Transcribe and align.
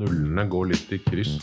Nullene 0.00 0.46
går 0.48 0.72
litt 0.72 0.92
i 0.92 0.98
kryss. 1.04 1.38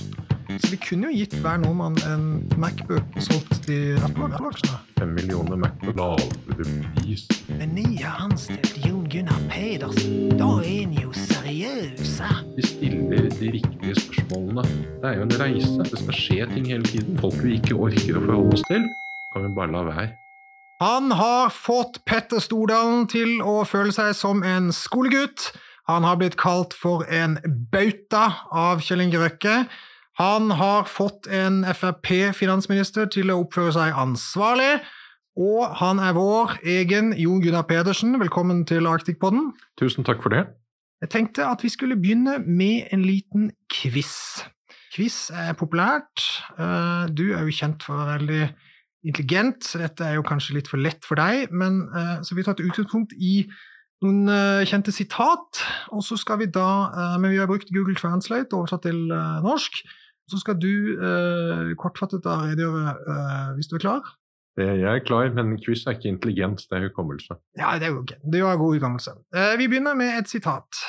Så 0.49 0.71
vi 0.71 0.77
kunne 0.81 1.11
jo 1.11 1.19
gitt 1.19 1.35
hver 1.43 1.59
nordmann 1.61 1.97
en 2.09 2.23
Macbook 2.57 3.19
solgt 3.21 3.59
til 3.67 3.99
Apple-aksjene. 4.01 4.79
Fem 4.97 5.11
millioner 5.13 5.59
Mac 5.61 5.75
på 5.83 5.93
lavere 5.93 6.65
pris. 6.95 7.27
Med 7.59 7.77
har 8.01 8.23
anstilt 8.25 8.79
Jon 8.81 9.05
Gunnar 9.11 9.37
Pedersen. 9.51 10.33
Da 10.39 10.47
er 10.63 10.71
en 10.87 10.95
jo 10.97 11.13
seriøse. 11.13 12.31
Vi 12.57 12.65
stiller 12.65 13.29
de 13.37 13.51
riktige 13.59 13.95
spørsmålene. 14.01 14.65
Det 15.03 15.11
er 15.11 15.19
jo 15.19 15.27
en 15.27 15.37
reise. 15.43 15.77
Det 15.85 16.01
skal 16.01 16.17
skje 16.17 16.49
ting 16.55 16.71
hele 16.73 16.89
tiden. 16.89 17.21
Folk 17.21 17.37
vi 17.45 17.59
ikke 17.59 17.77
orker 17.77 18.17
å 18.17 18.25
forholde 18.25 18.57
oss 18.57 18.65
til, 18.71 18.89
kan 19.35 19.45
vi 19.45 19.53
bare 19.61 19.75
la 19.77 19.85
være. 19.91 20.09
Han 20.79 21.11
har 21.11 21.49
fått 21.51 22.01
Petter 22.07 22.39
Stordalen 22.39 23.05
til 23.11 23.41
å 23.43 23.61
føle 23.67 23.91
seg 23.91 24.13
som 24.15 24.41
en 24.47 24.71
skolegutt. 24.73 25.51
Han 25.89 26.03
har 26.05 26.19
blitt 26.21 26.35
kalt 26.37 26.75
for 26.77 27.01
en 27.09 27.39
bauta 27.73 28.27
av 28.53 28.83
Kjell 28.85 29.01
Inge 29.01 29.17
Røkke. 29.17 29.53
Han 30.19 30.51
har 30.59 30.83
fått 30.85 31.25
en 31.33 31.63
Frp-finansminister 31.65 33.07
til 33.09 33.31
å 33.33 33.39
oppføre 33.41 33.73
seg 33.73 33.97
ansvarlig. 33.97 34.83
Og 35.39 35.63
han 35.79 35.97
er 36.03 36.13
vår 36.13 36.59
egen 36.75 37.09
Jon 37.17 37.41
Gunnar 37.41 37.65
Pedersen. 37.65 38.13
Velkommen 38.21 38.67
til 38.69 38.85
Arktikpodden. 38.85 39.47
Tusen 39.81 40.05
takk 40.05 40.21
for 40.21 40.35
det. 40.35 40.43
Jeg 41.01 41.09
tenkte 41.15 41.47
at 41.49 41.65
vi 41.65 41.71
skulle 41.73 41.97
begynne 41.97 42.37
med 42.45 42.93
en 42.93 43.07
liten 43.07 43.49
quiz. 43.73 44.13
Quiz 44.93 45.17
er 45.33 45.57
populært. 45.57 46.27
Eh, 46.59 47.09
du 47.09 47.31
er 47.31 47.47
jo 47.47 47.55
kjent 47.63 47.87
for 47.87 47.95
å 47.95 48.03
være 48.03 48.19
veldig 48.19 48.43
intelligent, 49.09 49.65
så 49.65 49.81
dette 49.81 50.05
er 50.05 50.19
jo 50.19 50.27
kanskje 50.27 50.59
litt 50.59 50.69
for 50.69 50.85
lett 50.85 51.01
for 51.07 51.17
deg. 51.17 51.49
Men 51.49 51.81
eh, 51.89 52.15
så 52.21 52.37
vi 52.37 52.45
har 52.45 52.51
tatt 52.51 52.61
utgangspunkt 52.67 53.17
i 53.17 53.47
noen 54.05 54.29
uh, 54.31 54.61
kjente 54.67 54.93
sitat, 54.95 55.61
og 55.93 56.03
så 56.05 56.17
skal 56.19 56.39
vi 56.41 56.49
da 56.51 56.67
uh, 56.93 57.17
Men 57.19 57.33
vi 57.33 57.41
har 57.41 57.49
brukt 57.49 57.71
Google 57.75 57.97
Translate, 57.99 58.55
oversatt 58.55 58.85
til 58.87 59.09
uh, 59.11 59.39
norsk. 59.45 59.81
Så 60.29 60.37
skal 60.37 60.59
du 60.61 60.93
kortfattet 61.81 62.21
da 62.21 62.35
redegjøre, 62.43 62.91
hvis 63.55 63.65
du 63.65 63.79
er 63.79 63.81
klar? 63.81 64.09
Jeg 64.61 64.83
er 64.85 64.99
klar, 65.01 65.31
men 65.33 65.55
quiz 65.57 65.87
er 65.87 65.95
ikke 65.95 66.11
intelligens, 66.11 66.67
det 66.69 66.77
er 66.77 66.83
hukommelse. 66.85 67.33
Ja, 67.57 67.71
det 67.81 67.87
er 67.87 67.95
jo 67.95 68.03
ok. 68.03 68.13
Det 68.35 68.43
var 68.45 68.59
god 68.61 68.75
hukommelse. 68.77 69.15
vi 69.57 69.65
begynner 69.65 69.97
med 69.97 70.19
et 70.19 70.29
sitat. 70.29 70.83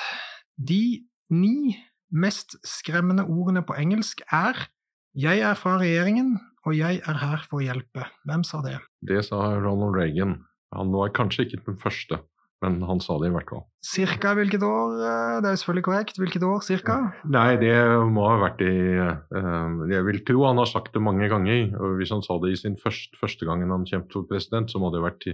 De 0.60 1.00
ni 1.32 1.72
mest 2.12 2.58
skremmende 2.68 3.24
ordene 3.24 3.62
på 3.64 3.78
engelsk 3.80 4.20
er 4.28 4.68
'Jeg 5.16 5.40
er 5.40 5.54
fra 5.54 5.78
regjeringen, 5.78 6.36
og 6.66 6.76
jeg 6.76 7.00
er 7.00 7.16
her 7.24 7.40
for 7.48 7.58
å 7.58 7.64
hjelpe'. 7.64 8.04
Hvem 8.28 8.44
sa 8.44 8.60
det? 8.60 8.76
Det 9.08 9.24
sa 9.24 9.56
Ronald 9.56 9.96
Reagan. 9.96 10.44
Han 10.76 10.92
var 10.92 11.08
kanskje 11.16 11.48
ikke 11.48 11.64
den 11.64 11.80
første. 11.80 12.20
Men 12.60 12.76
han 12.84 13.00
sa 13.00 13.16
det 13.20 13.30
i 13.30 13.32
hvert 13.32 13.48
fall. 13.48 13.62
Cirka 13.84 14.34
hvilket 14.36 14.64
år? 14.66 14.98
Eh, 15.00 15.36
det 15.40 15.48
er 15.48 15.54
jo 15.54 15.60
selvfølgelig 15.62 15.84
korrekt. 15.86 16.18
Hvilket 16.20 16.44
år 16.44 16.60
cirka? 16.64 16.96
Nei, 17.24 17.54
det 17.60 17.72
må 18.12 18.26
ha 18.28 18.36
vært 18.42 18.60
i 18.66 18.74
uh, 19.00 19.86
Jeg 19.88 20.04
vil 20.04 20.20
tro 20.28 20.44
han 20.44 20.60
har 20.60 20.68
sagt 20.68 20.92
det 20.92 21.02
mange 21.04 21.30
ganger. 21.32 21.72
og 21.80 21.96
Hvis 22.00 22.12
han 22.12 22.20
sa 22.26 22.36
det 22.42 22.52
i 22.52 22.60
sin 22.60 22.76
første, 22.80 23.16
første 23.20 23.48
gangen 23.48 23.72
han 23.72 23.88
kjempet 23.88 24.12
for 24.12 24.28
president, 24.28 24.68
så 24.68 24.82
må 24.82 24.92
det 24.92 25.00
ha 25.00 25.08
vært 25.08 25.24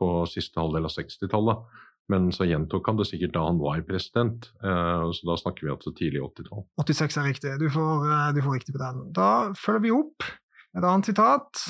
på 0.00 0.08
siste 0.32 0.56
halvdel 0.60 0.88
av 0.88 0.96
60-tallet. 0.96 1.68
Men 2.10 2.32
så 2.34 2.48
gjentok 2.48 2.88
han 2.88 2.98
det 2.98 3.06
sikkert 3.10 3.36
da 3.36 3.44
han 3.44 3.60
var 3.60 3.84
president. 3.86 4.48
Uh, 4.64 5.12
så 5.12 5.28
da 5.28 5.36
snakker 5.42 5.68
vi 5.68 5.74
altså 5.74 5.92
tidlig 5.92 6.24
80-tall. 6.30 6.64
86 6.80 7.20
er 7.20 7.28
riktig. 7.28 7.54
Du 7.60 7.68
får, 7.76 8.08
du 8.32 8.40
får 8.40 8.56
riktig 8.56 8.78
på 8.78 8.82
den. 8.86 9.04
Da 9.20 9.30
følger 9.52 9.84
vi 9.84 9.94
opp 10.00 10.24
et 10.72 10.80
annet 10.80 11.12
sitat. 11.12 11.68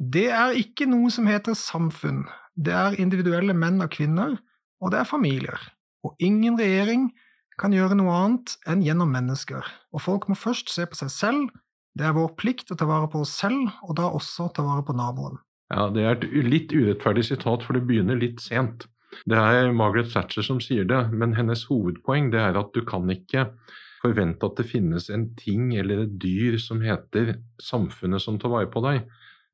Det 0.00 0.30
er 0.32 0.56
ikke 0.56 0.88
noe 0.88 1.10
som 1.12 1.28
heter 1.28 1.54
samfunn. 1.54 2.24
Det 2.60 2.72
er 2.76 2.98
individuelle 3.00 3.54
menn 3.56 3.80
og 3.80 3.92
kvinner, 3.94 4.36
og 4.84 4.92
det 4.92 5.00
er 5.00 5.08
familier. 5.08 5.60
Og 6.04 6.16
ingen 6.20 6.58
regjering 6.60 7.08
kan 7.60 7.72
gjøre 7.72 7.96
noe 7.96 8.12
annet 8.16 8.56
enn 8.68 8.84
gjennom 8.84 9.12
mennesker. 9.12 9.64
Og 9.92 10.04
folk 10.04 10.28
må 10.28 10.36
først 10.36 10.72
se 10.72 10.84
på 10.88 10.98
seg 10.98 11.12
selv. 11.14 11.46
Det 11.96 12.06
er 12.06 12.16
vår 12.16 12.34
plikt 12.40 12.72
å 12.72 12.76
ta 12.78 12.88
vare 12.88 13.08
på 13.12 13.22
oss 13.24 13.32
selv, 13.40 13.72
og 13.84 13.96
da 14.00 14.10
også 14.12 14.50
ta 14.56 14.64
vare 14.64 14.84
på 14.84 14.96
naboen. 14.96 15.40
Ja, 15.72 15.88
Det 15.88 16.04
er 16.04 16.16
et 16.18 16.26
litt 16.44 16.72
urettferdig 16.72 17.24
sitat, 17.30 17.64
for 17.64 17.76
det 17.76 17.86
begynner 17.86 18.18
litt 18.18 18.40
sent. 18.44 18.88
Det 19.26 19.38
er 19.38 19.72
Margaret 19.72 20.12
Thatcher 20.12 20.44
som 20.44 20.60
sier 20.62 20.84
det, 20.84 21.00
men 21.12 21.34
hennes 21.34 21.64
hovedpoeng 21.70 22.30
det 22.30 22.40
er 22.40 22.58
at 22.58 22.74
du 22.74 22.84
kan 22.86 23.08
ikke 23.10 23.48
forvente 24.02 24.46
at 24.46 24.56
det 24.60 24.68
finnes 24.68 25.08
en 25.12 25.30
ting 25.36 25.74
eller 25.76 26.04
et 26.04 26.12
dyr 26.20 26.56
som 26.62 26.80
heter 26.84 27.34
samfunnet 27.60 28.22
som 28.22 28.38
tar 28.40 28.52
vare 28.52 28.70
på 28.72 28.82
deg 28.86 29.02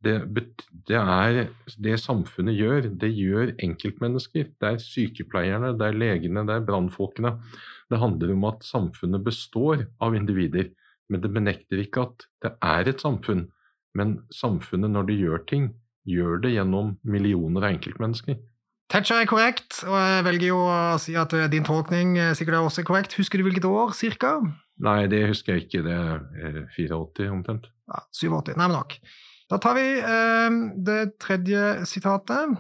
det, 0.07 0.45
det, 0.89 0.97
er 0.97 1.41
det 1.83 1.99
samfunnet 2.01 2.57
gjør, 2.57 2.89
det 3.03 3.11
gjør 3.13 3.53
enkeltmennesker. 3.67 4.51
Det 4.57 4.71
er 4.71 4.83
sykepleierne, 4.83 5.75
det 5.79 5.91
er 5.91 5.99
legene, 5.99 6.47
det 6.49 6.57
er 6.57 6.67
brannfolkene. 6.69 7.37
Det 7.91 8.01
handler 8.03 8.35
om 8.35 8.47
at 8.49 8.67
samfunnet 8.67 9.25
består 9.27 9.87
av 10.03 10.17
individer. 10.19 10.73
Men 11.11 11.23
det 11.23 11.31
benekter 11.35 11.83
ikke 11.83 12.07
at 12.09 12.27
det 12.43 12.55
er 12.65 12.91
et 12.91 13.03
samfunn. 13.03 13.47
Men 13.97 14.21
samfunnet, 14.35 14.93
når 14.93 15.11
det 15.11 15.21
gjør 15.21 15.45
ting, 15.51 15.71
gjør 16.07 16.43
det 16.43 16.57
gjennom 16.57 16.97
millioner 17.07 17.67
av 17.67 17.77
enkeltmennesker. 17.77 18.39
Thatcher 18.93 19.19
er 19.19 19.27
korrekt, 19.27 19.81
og 19.83 19.97
jeg 19.99 20.25
velger 20.29 20.51
jo 20.53 20.59
å 20.63 20.99
si 21.03 21.17
at 21.19 21.33
din 21.51 21.67
tolkning 21.67 22.15
sikkert 22.39 22.61
er 22.61 22.67
også 22.69 22.85
korrekt. 22.87 23.17
Husker 23.19 23.41
du 23.41 23.47
hvilket 23.49 23.67
år, 23.67 23.91
cirka? 23.99 24.37
Nei, 24.83 25.07
det 25.11 25.25
husker 25.33 25.57
jeg 25.57 25.67
ikke. 25.67 25.83
Det 25.87 25.97
er 25.97 26.61
84 26.77 27.33
omtrent. 27.33 27.67
Ja, 27.91 28.03
87. 28.15 28.55
Nei, 28.55 28.69
men 28.69 28.77
nok. 28.77 28.99
Da 29.51 29.61
tar 29.63 29.77
vi 29.79 29.87
eh, 30.01 30.59
det 30.87 31.01
tredje 31.23 31.87
sitatet. 31.87 32.57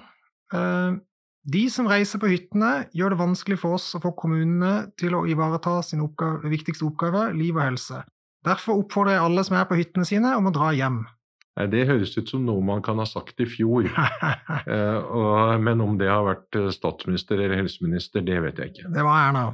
Eh, 0.54 0.98
de 1.46 1.62
som 1.70 1.86
reiser 1.86 2.18
på 2.22 2.30
hyttene, 2.30 2.86
gjør 2.96 3.14
det 3.14 3.20
vanskelig 3.20 3.58
for 3.62 3.78
oss 3.78 3.92
å 3.94 4.02
få 4.02 4.12
kommunene 4.18 4.88
til 4.98 5.14
å 5.14 5.24
ivareta 5.30 5.78
sin 5.86 6.02
oppgave, 6.02 6.50
viktigste 6.50 6.86
oppgave, 6.88 7.28
liv 7.38 7.54
og 7.54 7.62
helse. 7.62 8.02
Derfor 8.46 8.82
oppfordrer 8.82 9.16
jeg 9.16 9.26
alle 9.26 9.44
som 9.46 9.58
er 9.58 9.68
på 9.68 9.78
hyttene 9.78 10.06
sine, 10.06 10.34
om 10.38 10.50
å 10.50 10.54
dra 10.54 10.72
hjem. 10.74 11.04
Det 11.56 11.86
høres 11.88 12.12
ut 12.18 12.28
som 12.28 12.42
noe 12.44 12.60
man 12.60 12.82
kan 12.84 12.98
ha 13.00 13.06
sagt 13.08 13.40
i 13.40 13.46
fjor. 13.48 13.86
eh, 14.74 14.98
og, 15.00 15.56
men 15.62 15.80
om 15.82 15.96
det 15.98 16.10
har 16.10 16.26
vært 16.26 16.58
eh, 16.58 16.68
statsminister 16.74 17.40
eller 17.40 17.62
helseminister, 17.62 18.26
det 18.26 18.42
vet 18.44 18.60
jeg 18.60 18.74
ikke. 18.74 18.90
Det 18.92 19.06
var 19.06 19.30
Erna. 19.30 19.46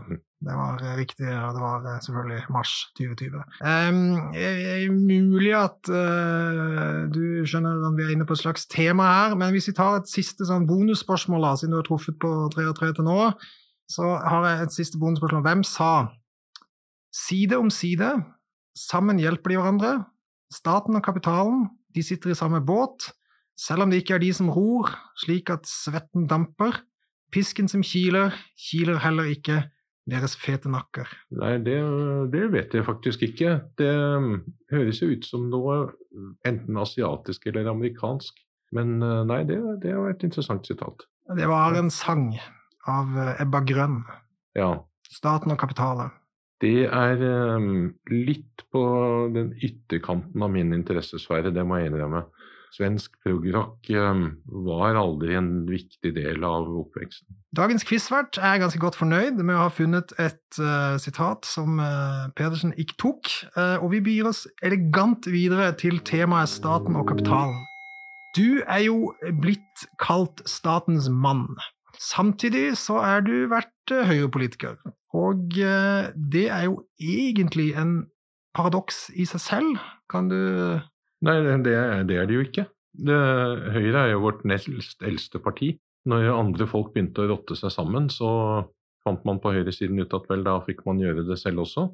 Det 0.43 0.55
var 0.59 0.81
eh, 0.83 0.97
riktig, 0.99 1.29
og 1.29 1.55
det 1.55 1.63
var 1.63 1.85
eh, 1.87 1.99
selvfølgelig 2.03 2.41
mars 2.51 2.73
2020. 2.99 3.43
Um, 3.63 4.33
er, 4.35 4.89
mulig 4.91 5.53
at 5.55 5.91
uh, 5.93 7.07
du 7.15 7.47
skjønner 7.47 7.85
at 7.87 7.99
vi 7.99 8.07
er 8.07 8.15
inne 8.17 8.27
på 8.27 8.35
et 8.35 8.43
slags 8.43 8.67
tema 8.67 9.07
her, 9.07 9.37
men 9.39 9.55
hvis 9.55 9.71
vi 9.71 9.77
tar 9.79 10.01
et 10.01 10.11
siste 10.11 10.47
sånn 10.49 10.67
bonusspørsmål, 10.67 11.47
siden 11.61 11.77
du 11.77 11.79
har 11.79 11.87
truffet 11.87 12.19
på 12.23 12.33
tre 12.55 12.67
og 12.71 12.75
tre 12.79 12.91
til 12.97 13.07
nå, 13.07 13.19
så 13.93 14.17
har 14.19 14.49
jeg 14.49 14.67
et 14.67 14.75
siste 14.75 14.99
bonusspørsmål. 14.99 15.45
Hvem 15.47 15.63
sa 15.69 15.93
side 17.15 17.59
om 17.61 17.71
side, 17.71 18.11
sammen 18.79 19.21
hjelper 19.23 19.53
de 19.53 19.61
hverandre, 19.61 19.93
staten 20.53 20.99
og 20.99 21.05
kapitalen, 21.07 21.69
de 21.95 22.03
sitter 22.03 22.33
i 22.33 22.39
samme 22.39 22.63
båt, 22.67 23.13
selv 23.59 23.85
om 23.85 23.93
det 23.93 24.01
ikke 24.03 24.17
er 24.17 24.25
de 24.25 24.33
som 24.35 24.51
ror, 24.51 24.91
slik 25.23 25.53
at 25.55 25.69
svetten 25.71 26.27
damper, 26.27 26.81
pisken 27.33 27.71
som 27.71 27.85
kiler, 27.85 28.35
kiler 28.59 28.99
heller 29.05 29.31
ikke 29.31 29.61
deres 30.11 30.35
fete 30.39 30.71
nakker? 30.73 31.11
Nei, 31.39 31.57
det, 31.63 31.77
det, 32.33 32.47
vet 32.55 32.75
jeg 32.75 32.87
faktisk 32.87 33.23
ikke. 33.27 33.59
Det 33.79 33.91
um, 33.91 34.41
høres 34.73 35.03
jo 35.03 35.11
ut 35.13 35.27
som 35.29 35.47
noe 35.53 35.85
enten 36.49 36.81
asiatisk 36.81 37.47
eller 37.51 37.71
amerikansk. 37.71 38.41
Men 38.75 38.97
uh, 39.05 39.23
nei, 39.29 39.43
det, 39.49 39.61
det 39.85 39.95
var 39.99 40.15
et 40.15 40.25
interessant 40.27 40.67
sitat. 40.67 41.07
Det 41.37 41.47
var 41.49 41.79
en 41.79 41.93
sang 41.93 42.33
av 42.91 43.15
uh, 43.15 43.37
Ebba 43.43 43.63
Grønn. 43.69 44.03
Ja. 44.59 44.75
'Staten 45.13 45.53
og 45.53 45.61
kapitalet'. 45.61 46.11
Det 46.63 46.87
er 46.87 47.23
um, 47.59 47.91
litt 48.11 48.63
på 48.73 48.83
den 49.35 49.51
ytterkanten 49.59 50.43
av 50.43 50.51
min 50.55 50.71
interessesfære, 50.77 51.51
det 51.55 51.65
må 51.67 51.81
jeg 51.81 51.91
innrømme 51.91 52.23
svensk 52.73 53.15
progrock 53.23 53.91
ehm, 53.93 54.25
var 54.67 54.97
aldri 54.97 55.37
en 55.37 55.51
viktig 55.69 56.15
del 56.17 56.45
av 56.47 56.69
oppveksten. 56.83 57.29
Dagens 57.57 57.85
quizvert 57.85 58.39
er 58.41 58.61
ganske 58.63 58.81
godt 58.81 58.97
fornøyd 58.97 59.43
med 59.43 59.57
å 59.57 59.67
ha 59.67 59.73
funnet 59.73 60.15
et 60.23 60.61
uh, 60.61 60.97
sitat 61.03 61.49
som 61.49 61.81
uh, 61.83 62.31
Pedersen 62.39 62.73
ikke 62.81 62.97
tok, 63.03 63.33
uh, 63.59 63.77
og 63.83 63.93
vi 63.93 64.01
byr 64.05 64.31
oss 64.33 64.47
elegant 64.65 65.29
videre 65.29 65.73
til 65.77 66.01
temaet 66.09 66.53
staten 66.53 66.97
og 66.97 67.11
kapitalen. 67.13 67.61
Du 68.33 68.63
er 68.65 68.87
jo 68.87 69.13
blitt 69.43 69.85
kalt 70.01 70.41
statens 70.49 71.11
mann. 71.13 71.51
Samtidig 72.01 72.79
så 72.81 73.03
er 73.05 73.21
du 73.27 73.35
vært 73.53 73.93
høyrepolitiker, 73.93 74.79
og 75.13 75.53
det 75.53 76.47
er 76.49 76.65
jo 76.65 76.79
egentlig 76.97 77.75
en 77.77 77.93
paradoks 78.57 79.11
i 79.13 79.27
seg 79.29 79.43
selv. 79.45 79.85
Kan 80.11 80.33
du 80.33 80.41
Nei, 81.23 81.39
det, 81.63 81.75
det 82.09 82.19
er 82.19 82.29
det 82.29 82.37
jo 82.37 82.45
ikke. 82.45 82.67
Det, 82.93 83.17
Høyre 83.73 84.05
er 84.05 84.13
jo 84.13 84.25
vårt 84.27 84.45
nest 84.49 85.03
eldste 85.05 85.41
parti. 85.43 85.75
Når 86.09 86.33
andre 86.35 86.67
folk 86.67 86.91
begynte 86.95 87.23
å 87.25 87.29
rotte 87.31 87.57
seg 87.59 87.71
sammen, 87.73 88.09
så 88.11 88.29
fant 89.07 89.23
man 89.27 89.39
på 89.43 89.53
høyresiden 89.55 90.01
ut 90.03 90.15
at 90.17 90.27
vel, 90.31 90.43
da 90.47 90.59
fikk 90.67 90.83
man 90.87 91.01
gjøre 91.03 91.25
det 91.27 91.39
selv 91.41 91.65
også. 91.65 91.87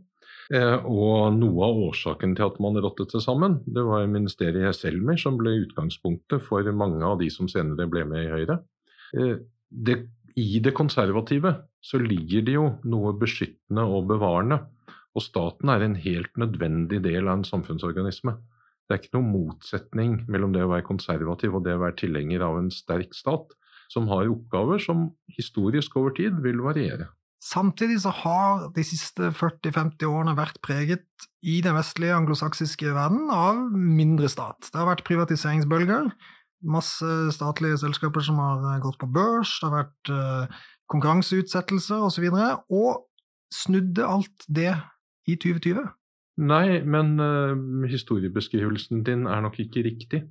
Eh, 0.49 0.77
og 0.89 1.37
noe 1.37 1.67
av 1.67 1.81
årsaken 1.91 2.35
til 2.37 2.47
at 2.47 2.59
man 2.65 2.79
rottet 2.81 3.13
seg 3.13 3.25
sammen, 3.25 3.59
det 3.69 3.85
var 3.85 4.09
ministeriet 4.09 4.77
Selmer 4.77 5.19
som 5.21 5.37
ble 5.41 5.59
utgangspunktet 5.67 6.45
for 6.45 6.65
mange 6.73 7.05
av 7.05 7.19
de 7.21 7.29
som 7.33 7.51
senere 7.53 7.89
ble 7.91 8.07
med 8.09 8.25
i 8.25 8.33
Høyre. 8.33 8.61
Eh, 9.17 9.35
det, 9.69 9.99
I 10.41 10.61
det 10.65 10.73
konservative 10.77 11.53
så 11.85 12.01
ligger 12.01 12.47
det 12.47 12.57
jo 12.57 12.69
noe 12.89 13.13
beskyttende 13.21 13.85
og 13.85 14.09
bevarende. 14.09 14.63
Og 15.17 15.25
staten 15.25 15.73
er 15.73 15.85
en 15.85 15.99
helt 16.01 16.37
nødvendig 16.41 17.03
del 17.05 17.27
av 17.27 17.39
en 17.41 17.49
samfunnsorganisme. 17.49 18.39
Det 18.89 18.97
er 18.97 19.03
ikke 19.03 19.19
noen 19.19 19.33
motsetning 19.35 20.13
mellom 20.33 20.55
det 20.55 20.65
å 20.65 20.71
være 20.71 20.87
konservativ 20.87 21.59
og 21.59 21.67
det 21.67 21.77
å 21.77 21.83
være 21.83 21.99
tilhenger 22.01 22.45
av 22.47 22.57
en 22.57 22.71
sterk 22.73 23.13
stat, 23.17 23.53
som 23.93 24.09
har 24.09 24.31
oppgaver 24.33 24.81
som 24.81 25.11
historisk 25.37 25.97
over 26.01 26.15
tid 26.17 26.41
vil 26.45 26.63
variere. 26.65 27.11
Samtidig 27.45 28.01
så 28.03 28.11
har 28.25 28.65
de 28.75 28.83
siste 28.83 29.29
40-50 29.37 30.09
årene 30.09 30.35
vært 30.39 30.59
preget 30.65 31.29
i 31.47 31.61
den 31.63 31.77
vestlige 31.77 32.17
anglosaksiske 32.17 32.97
verden 32.97 33.29
av 33.31 33.61
mindre 33.71 34.31
stat. 34.33 34.73
Det 34.73 34.81
har 34.81 34.89
vært 34.89 35.05
privatiseringsbølger, 35.07 36.09
masse 36.67 37.13
statlige 37.37 37.79
selskaper 37.85 38.25
som 38.27 38.41
har 38.43 38.83
gått 38.83 38.99
på 38.99 39.11
børs, 39.15 39.53
det 39.61 39.69
har 39.69 39.77
vært 39.77 40.11
uh, 40.11 40.65
konkurranseutsettelser 40.91 42.03
osv. 42.09 42.27
Og, 42.27 42.41
så 42.41 42.57
og 42.75 43.55
snudde 43.55 44.09
alt 44.09 44.49
det 44.49 44.73
i 45.29 45.37
2020? 45.37 45.87
Nei, 46.39 46.81
men 46.87 47.17
uh, 47.19 47.55
historiebeskrivelsen 47.91 49.03
din 49.07 49.27
er 49.27 49.43
nok 49.43 49.59
ikke 49.59 49.83
riktig. 49.87 50.23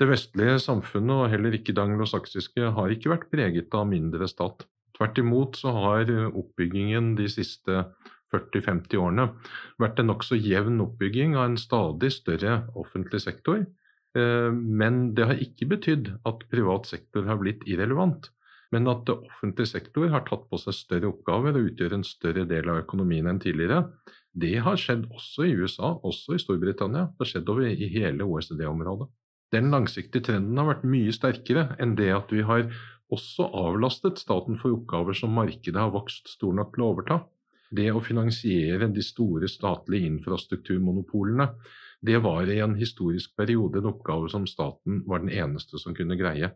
Det 0.00 0.08
vestlige 0.08 0.56
samfunnet, 0.62 1.12
og 1.12 1.32
heller 1.32 1.52
ikke 1.56 1.74
det 1.76 1.82
anglosaksiske, 1.82 2.70
har 2.76 2.94
ikke 2.94 3.12
vært 3.12 3.28
preget 3.32 3.74
av 3.76 3.84
mindre 3.90 4.28
stat. 4.30 4.64
Tvert 4.96 5.20
imot 5.20 5.60
så 5.60 5.74
har 5.76 6.08
oppbyggingen 6.28 7.12
de 7.18 7.28
siste 7.28 7.84
40-50 8.32 8.96
årene 9.00 9.26
vært 9.80 10.00
en 10.00 10.10
nokså 10.12 10.38
jevn 10.38 10.80
oppbygging 10.84 11.36
av 11.36 11.50
en 11.50 11.60
stadig 11.60 12.12
større 12.14 12.62
offentlig 12.80 13.20
sektor. 13.26 13.66
Uh, 14.16 14.48
men 14.52 15.10
det 15.14 15.28
har 15.28 15.44
ikke 15.44 15.68
betydd 15.76 16.14
at 16.26 16.48
privat 16.50 16.88
sektor 16.88 17.28
har 17.28 17.40
blitt 17.42 17.68
irrelevant 17.68 18.32
men 18.74 18.86
at 18.90 19.02
det 19.08 19.16
offentlige 19.18 19.72
sektor 19.72 20.10
har 20.12 20.24
tatt 20.26 20.46
på 20.50 20.58
seg 20.62 20.76
større 20.76 21.10
oppgaver 21.10 21.56
og 21.58 21.70
utgjør 21.72 21.96
en 21.96 22.06
større 22.06 22.46
del 22.48 22.70
av 22.70 22.82
økonomien 22.84 23.26
enn 23.30 23.40
tidligere. 23.42 23.82
Det 24.32 24.60
har 24.62 24.78
skjedd 24.78 25.08
også 25.10 25.48
i 25.48 25.56
USA, 25.58 25.96
også 26.06 26.36
i 26.36 26.42
Storbritannia. 26.42 27.08
Det 27.10 27.24
har 27.24 27.30
skjedd 27.32 27.50
over 27.50 27.66
i 27.66 27.88
hele 27.90 28.26
OECD-området. 28.26 29.08
Den 29.50 29.72
langsiktige 29.74 30.22
trenden 30.28 30.58
har 30.60 30.68
vært 30.68 30.86
mye 30.86 31.12
sterkere 31.14 31.74
enn 31.82 31.96
det 31.98 32.12
at 32.14 32.30
vi 32.30 32.44
har 32.46 32.68
også 33.10 33.48
avlastet 33.58 34.20
staten 34.22 34.58
for 34.60 34.76
oppgaver 34.76 35.16
som 35.18 35.34
markedet 35.34 35.80
har 35.80 35.90
vokst 35.90 36.30
stor 36.30 36.54
nok 36.54 36.76
til 36.76 36.84
å 36.84 36.90
overta. 36.92 37.18
Det 37.70 37.88
å 37.90 38.02
finansiere 38.02 38.90
de 38.90 39.02
store 39.02 39.50
statlige 39.50 40.06
infrastrukturmonopolene, 40.10 41.48
det 42.02 42.18
var 42.22 42.48
i 42.48 42.60
en 42.62 42.76
historisk 42.78 43.34
periode 43.36 43.82
en 43.82 43.90
oppgave 43.90 44.30
som 44.32 44.46
staten 44.48 45.02
var 45.10 45.22
den 45.22 45.34
eneste 45.34 45.78
som 45.78 45.94
kunne 45.94 46.18
greie. 46.18 46.52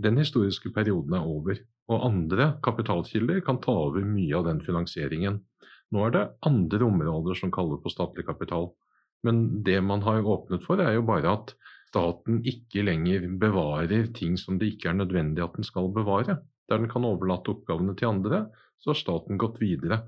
Den 0.00 0.18
historiske 0.20 0.72
perioden 0.74 1.14
er 1.18 1.28
over, 1.28 1.60
og 1.88 2.04
andre 2.06 2.52
kapitalkilder 2.64 3.40
kan 3.46 3.60
ta 3.62 3.74
over 3.88 4.04
mye 4.06 4.36
av 4.38 4.48
den 4.48 4.60
finansieringen. 4.64 5.40
Nå 5.94 6.04
er 6.04 6.14
det 6.14 6.26
andre 6.46 6.84
områder 6.84 7.38
som 7.38 7.52
kaller 7.54 7.80
på 7.80 7.92
statlig 7.92 8.26
kapital. 8.28 8.70
Men 9.26 9.62
det 9.66 9.80
man 9.82 10.04
har 10.06 10.26
åpnet 10.26 10.64
for, 10.66 10.80
er 10.82 10.98
jo 10.98 11.06
bare 11.08 11.32
at 11.32 11.54
staten 11.88 12.42
ikke 12.46 12.84
lenger 12.84 13.24
bevarer 13.40 14.10
ting 14.14 14.36
som 14.38 14.60
det 14.60 14.74
ikke 14.74 14.92
er 14.92 15.00
nødvendig 15.00 15.42
at 15.44 15.56
den 15.56 15.66
skal 15.66 15.90
bevare. 15.94 16.38
Der 16.68 16.78
den 16.78 16.90
kan 16.92 17.06
overlate 17.08 17.54
oppgavene 17.54 17.96
til 17.96 18.12
andre, 18.12 18.44
så 18.78 18.92
har 18.92 19.00
staten 19.00 19.40
gått 19.40 19.60
videre. 19.62 20.02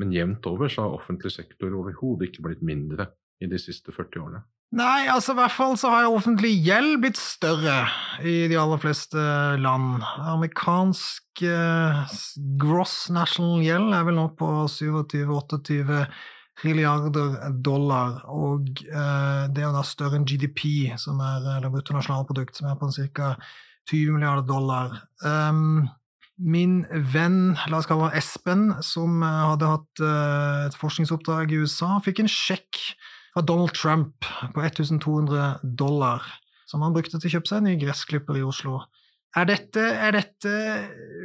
Men 0.00 0.12
jevnt 0.12 0.46
over 0.48 0.68
så 0.72 0.86
har 0.86 0.96
offentlig 0.96 1.32
sektor 1.32 1.72
overhodet 1.72 2.30
ikke 2.30 2.48
blitt 2.48 2.64
mindre 2.64 3.10
i 3.40 3.48
de 3.48 3.60
siste 3.60 3.92
40 3.92 4.24
årene. 4.24 4.42
Nei, 4.74 5.06
altså 5.06 5.32
i 5.32 5.38
hvert 5.38 5.54
fall 5.54 5.76
så 5.78 5.92
har 5.92 6.08
offentlig 6.10 6.50
gjeld 6.66 6.98
blitt 7.04 7.20
større 7.20 7.86
i 8.26 8.48
de 8.50 8.56
aller 8.58 8.80
fleste 8.82 9.20
land. 9.62 10.02
Amerikansk 10.26 11.44
eh, 11.46 12.16
gross 12.60 12.96
national 13.14 13.62
gjeld 13.62 13.94
er 13.94 14.08
vel 14.08 14.18
nå 14.18 14.26
på 14.36 14.48
27-28 14.72 16.02
trilliarder 16.56 17.52
dollar, 17.64 18.22
og 18.32 18.82
eh, 18.88 19.44
det 19.52 19.62
er 19.62 19.68
jo 19.68 19.76
da 19.76 19.84
større 19.86 20.18
enn 20.18 20.26
GDP, 20.28 20.64
som 21.00 21.20
er 21.20 21.44
eller 21.58 21.72
bruttonasjonalprodukt, 21.72 22.56
som 22.58 22.70
er 22.70 22.78
på 22.80 22.90
ca. 23.14 23.34
20 23.86 24.16
milliarder 24.16 24.46
dollar. 24.48 24.96
Um, 25.22 25.86
min 26.36 26.80
venn, 26.90 27.54
la 27.70 27.78
oss 27.78 27.86
kalle 27.88 28.08
han 28.08 28.18
Espen, 28.18 28.64
som 28.84 29.22
eh, 29.22 29.42
hadde 29.52 29.68
hatt 29.76 30.02
uh, 30.02 30.64
et 30.66 30.80
forskningsoppdrag 30.80 31.54
i 31.54 31.60
USA, 31.62 31.94
fikk 32.04 32.24
en 32.24 32.32
sjekk 32.32 32.80
fra 33.36 33.44
Donald 33.44 33.74
Trump 33.76 34.24
på 34.54 34.62
1200 34.64 35.58
dollar, 35.62 36.22
som 36.64 36.80
han 36.80 36.94
brukte 36.96 37.18
til 37.20 37.28
å 37.28 37.32
kjøpe 37.34 37.50
seg 37.50 37.60
en 37.60 37.68
ny 37.68 37.74
gressklipper 37.82 38.38
i 38.40 38.44
Oslo. 38.46 38.78
Er 39.36 39.44
dette, 39.50 39.82
er 39.84 40.14
dette, 40.16 40.52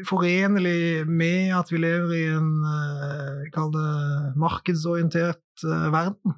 forenlig 0.09 1.05
med 1.07 1.53
at 1.55 1.71
vi 1.71 1.79
lever 1.79 2.11
i 2.17 2.25
en 2.33 2.49
uh, 2.67 3.45
kall 3.55 3.71
det 3.71 3.91
markedsorientert 4.43 5.63
uh, 5.63 5.87
verden? 5.93 6.35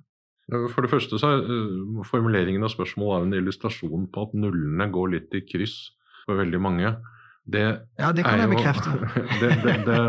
For 0.75 0.85
det 0.85 0.91
første 0.91 1.17
så 1.17 1.31
er 1.33 1.49
uh, 1.49 2.05
formuleringen 2.05 2.61
av 2.61 2.75
spørsmålet 2.75 3.25
en 3.25 3.39
illustrasjon 3.39 4.05
på 4.13 4.27
at 4.27 4.37
nullene 4.37 4.91
går 4.93 5.15
litt 5.15 5.33
i 5.33 5.41
kryss 5.47 5.79
for 6.27 6.37
veldig 6.37 6.61
mange. 6.61 6.93
Det 7.49 7.65
ja, 7.65 8.13
det 8.13 8.27
kan 8.27 8.43
jeg 8.43 8.51
jo, 8.51 8.53
bekrefte. 8.53 8.93
det, 9.41 9.55
det, 9.89 9.99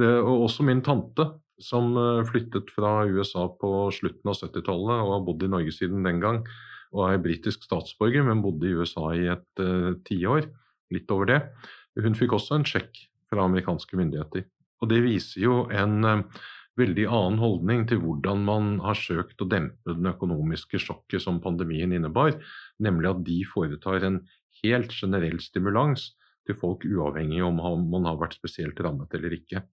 det, 0.00 0.12
og 0.24 0.48
også 0.48 0.64
min 0.64 0.80
tante 0.80 1.28
som 1.64 1.96
eh, 1.96 2.24
flyttet 2.28 2.70
fra 2.74 3.02
USA 3.08 3.46
på 3.60 3.72
slutten 3.94 4.32
av 4.32 4.38
70-tallet 4.38 5.04
og 5.04 5.12
har 5.14 5.26
bodd 5.26 5.46
i 5.46 5.50
Norge 5.52 5.74
siden 5.74 6.06
den 6.06 6.22
gang. 6.22 6.42
Og 6.92 7.06
er 7.08 7.22
britisk 7.24 7.64
statsborger, 7.64 8.24
men 8.26 8.42
bodde 8.44 8.68
i 8.68 8.74
USA 8.76 9.06
i 9.16 9.24
et 9.32 9.60
uh, 9.64 9.94
tiår. 10.04 10.44
Litt 10.92 11.12
over 11.14 11.30
det. 11.30 11.38
Hun 11.96 12.18
fikk 12.18 12.34
også 12.36 12.58
en 12.58 12.66
sjekk 12.68 12.98
fra 13.32 13.46
amerikanske 13.48 13.96
myndigheter. 13.96 14.44
Og 14.84 14.90
det 14.90 14.98
viser 15.00 15.40
jo 15.40 15.54
en 15.72 16.04
uh, 16.04 16.42
veldig 16.76 17.06
annen 17.08 17.40
holdning 17.40 17.86
til 17.88 18.02
hvordan 18.02 18.44
man 18.44 18.70
har 18.84 18.98
søkt 18.98 19.40
å 19.40 19.48
dempe 19.48 19.96
den 19.96 20.08
økonomiske 20.12 20.80
sjokket 20.84 21.24
som 21.24 21.40
pandemien 21.40 21.96
innebar, 21.96 22.36
nemlig 22.82 23.12
at 23.14 23.24
de 23.24 23.40
foretar 23.48 24.04
en 24.04 24.20
helt 24.62 24.92
generell 24.92 25.40
stimulans 25.40 26.10
til 26.48 26.58
folk 26.58 26.84
uavhengig 26.84 27.42
om 27.44 27.60
man 27.88 28.08
har 28.08 28.18
vært 28.20 28.36
spesielt 28.38 28.80
rammet 28.84 29.14
eller 29.16 29.36
ikke. 29.36 29.64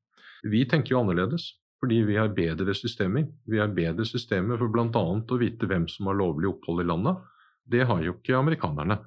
Vi 0.47 0.63
tenker 0.69 0.95
jo 0.95 1.03
annerledes. 1.03 1.51
Fordi 1.80 2.02
vi 2.08 2.18
har 2.20 2.34
bedre 2.36 2.76
systemer. 2.76 3.30
Vi 3.48 3.60
har 3.62 3.72
bedre 3.72 4.06
systemer 4.08 4.60
for 4.60 4.72
bl.a. 4.72 4.90
å 4.92 5.40
vite 5.40 5.70
hvem 5.70 5.88
som 5.88 6.10
har 6.12 6.20
lovlig 6.20 6.52
opphold 6.52 6.84
i 6.84 6.90
landet. 6.90 7.22
Det 7.70 7.86
har 7.88 8.04
jo 8.04 8.18
ikke 8.18 8.38
amerikanerne. 8.40 9.00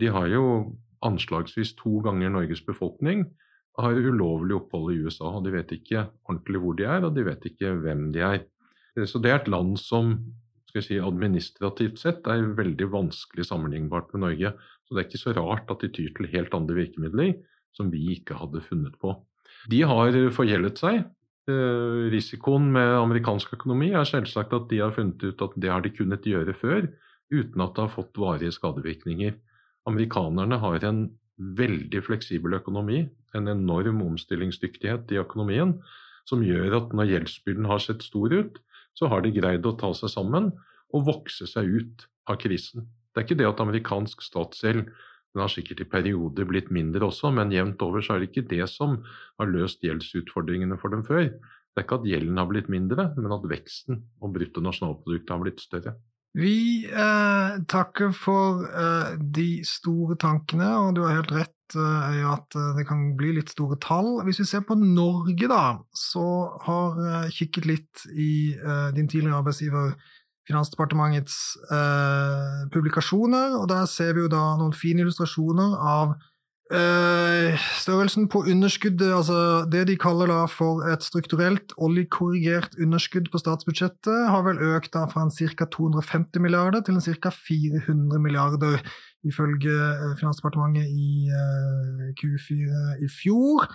De 0.00 0.10
har 0.12 0.26
jo 0.32 0.46
anslagsvis 1.06 1.76
to 1.78 2.00
ganger 2.02 2.32
Norges 2.34 2.64
befolkning 2.66 3.28
har 3.82 3.98
ulovlig 4.00 4.56
opphold 4.56 4.94
i 4.94 5.00
USA. 5.04 5.30
og 5.36 5.44
De 5.44 5.52
vet 5.54 5.72
ikke 5.76 6.06
ordentlig 6.28 6.62
hvor 6.62 6.76
de 6.78 6.88
er, 6.88 7.04
og 7.04 7.14
de 7.16 7.24
vet 7.26 7.48
ikke 7.50 7.74
hvem 7.82 8.10
de 8.14 8.24
er. 8.24 8.44
Så 9.04 9.20
det 9.20 9.32
er 9.32 9.40
et 9.42 9.52
land 9.52 9.76
som 9.80 10.16
skal 10.66 10.80
jeg 10.80 10.86
si, 10.88 10.96
administrativt 11.00 12.00
sett 12.00 12.26
er 12.32 12.48
veldig 12.56 12.88
vanskelig 12.92 13.46
sammenlignbart 13.48 14.12
med 14.14 14.24
Norge. 14.24 14.54
Så 14.84 14.94
det 14.94 15.02
er 15.02 15.08
ikke 15.08 15.22
så 15.22 15.34
rart 15.36 15.70
at 15.72 15.84
de 15.84 15.92
tyr 15.92 16.14
til 16.16 16.30
helt 16.32 16.56
andre 16.56 16.78
virkemidler 16.80 17.34
som 17.76 17.92
vi 17.92 18.02
ikke 18.16 18.38
hadde 18.40 18.64
funnet 18.64 18.96
på. 19.00 19.12
De 19.70 19.82
har 19.84 20.16
forgjeldet 20.34 20.80
seg. 20.80 21.04
Eh, 21.46 22.06
risikoen 22.10 22.72
med 22.74 22.96
amerikansk 22.98 23.52
økonomi 23.54 23.92
er 23.94 24.06
selvsagt 24.08 24.54
at 24.56 24.64
de 24.70 24.80
har 24.82 24.94
funnet 24.96 25.22
ut 25.22 25.44
at 25.44 25.52
det 25.54 25.70
har 25.70 25.84
de 25.84 25.92
kunnet 25.94 26.26
gjøre 26.26 26.54
før, 26.58 26.88
uten 27.30 27.62
at 27.62 27.76
det 27.76 27.84
har 27.84 27.92
fått 27.92 28.18
varige 28.18 28.54
skadevirkninger. 28.56 29.36
Amerikanerne 29.86 30.58
har 30.58 30.82
en 30.88 31.04
veldig 31.36 32.02
fleksibel 32.02 32.56
økonomi, 32.58 33.04
en 33.36 33.46
enorm 33.52 34.02
omstillingsdyktighet 34.08 35.14
i 35.14 35.20
økonomien, 35.22 35.76
som 36.26 36.42
gjør 36.42 36.80
at 36.80 36.94
når 36.96 37.12
gjeldsbyrden 37.12 37.70
har 37.70 37.82
sett 37.84 38.02
stor 38.02 38.34
ut, 38.34 38.58
så 38.98 39.06
har 39.12 39.22
de 39.22 39.30
greid 39.36 39.66
å 39.68 39.76
ta 39.78 39.92
seg 39.94 40.10
sammen 40.10 40.50
og 40.94 41.06
vokse 41.06 41.46
seg 41.46 41.68
ut 41.68 42.06
av 42.26 42.40
krisen. 42.42 42.88
Det 43.14 43.22
er 43.22 43.28
ikke 43.28 43.38
det 43.38 43.50
at 43.52 43.62
amerikansk 43.62 44.24
statsgjeld 44.24 44.90
den 45.36 45.44
har 45.44 45.52
sikkert 45.52 45.82
i 45.84 45.88
perioder 45.92 46.48
blitt 46.48 46.70
mindre 46.72 47.10
også, 47.10 47.28
men 47.36 47.52
jevnt 47.52 47.82
over 47.84 48.00
så 48.00 48.14
er 48.14 48.22
det 48.22 48.30
ikke 48.30 48.48
det 48.54 48.64
som 48.72 48.96
har 49.36 49.50
løst 49.52 49.84
gjeldsutfordringene 49.84 50.78
for 50.80 50.94
dem 50.94 51.04
før. 51.04 51.28
Det 51.28 51.82
er 51.82 51.84
ikke 51.84 51.98
at 52.00 52.08
gjelden 52.08 52.40
har 52.40 52.48
blitt 52.48 52.70
mindre, 52.72 53.10
men 53.18 53.34
at 53.36 53.44
veksten 53.50 54.00
og 54.24 54.32
bruttonasjonalproduktet 54.32 55.34
har 55.34 55.42
blitt 55.42 55.60
større. 55.60 55.92
Vi 56.36 56.84
eh, 56.88 57.52
takker 57.68 58.16
for 58.16 58.64
eh, 58.64 59.12
de 59.20 59.60
store 59.64 60.16
tankene, 60.20 60.68
og 60.80 60.96
du 60.96 61.02
har 61.04 61.18
helt 61.18 61.32
rett 61.36 61.76
eh, 61.76 62.24
at 62.28 62.56
eh, 62.56 62.72
det 62.76 62.84
kan 62.88 63.06
bli 63.16 63.34
litt 63.36 63.52
store 63.52 63.76
tall. 63.80 64.22
Hvis 64.24 64.40
vi 64.40 64.48
ser 64.48 64.64
på 64.64 64.76
Norge, 64.80 65.48
da, 65.52 65.78
så 65.96 66.26
har 66.64 67.00
jeg 67.04 67.36
kikket 67.42 67.68
litt 67.68 68.04
i 68.12 68.32
eh, 68.56 68.88
din 68.96 69.08
tidligere 69.08 69.40
arbeidsgiver 69.40 69.92
Finansdepartementets 70.46 71.56
eh, 71.74 72.64
publikasjoner, 72.74 73.58
og 73.58 73.68
der 73.72 73.86
ser 73.90 74.14
vi 74.14 74.24
jo 74.24 74.32
da 74.32 74.42
noen 74.60 74.74
fine 74.76 75.02
illustrasjoner 75.02 75.74
av 75.82 76.14
eh, 76.70 77.56
størrelsen 77.80 78.28
på 78.30 78.44
underskuddet, 78.50 79.10
altså 79.14 79.38
det 79.70 79.86
de 79.90 79.96
kaller 79.98 80.30
da 80.30 80.44
for 80.50 80.86
et 80.90 81.02
strukturelt 81.06 81.74
oljekorrigert 81.82 82.78
underskudd 82.82 83.30
på 83.32 83.42
statsbudsjettet, 83.42 84.30
har 84.30 84.46
vel 84.46 84.62
økt 84.74 84.94
da 84.94 85.06
fra 85.10 85.26
en 85.26 85.34
ca. 85.34 85.66
250 85.66 86.42
milliarder 86.42 86.86
til 86.86 86.98
en 86.98 87.04
ca. 87.04 87.34
400 87.34 88.22
milliarder, 88.22 88.80
ifølge 89.26 89.74
eh, 89.74 90.16
Finansdepartementet 90.20 90.86
i 90.86 91.26
eh, 91.34 92.08
Q4 92.22 92.96
i 93.02 93.10
fjor. 93.10 93.66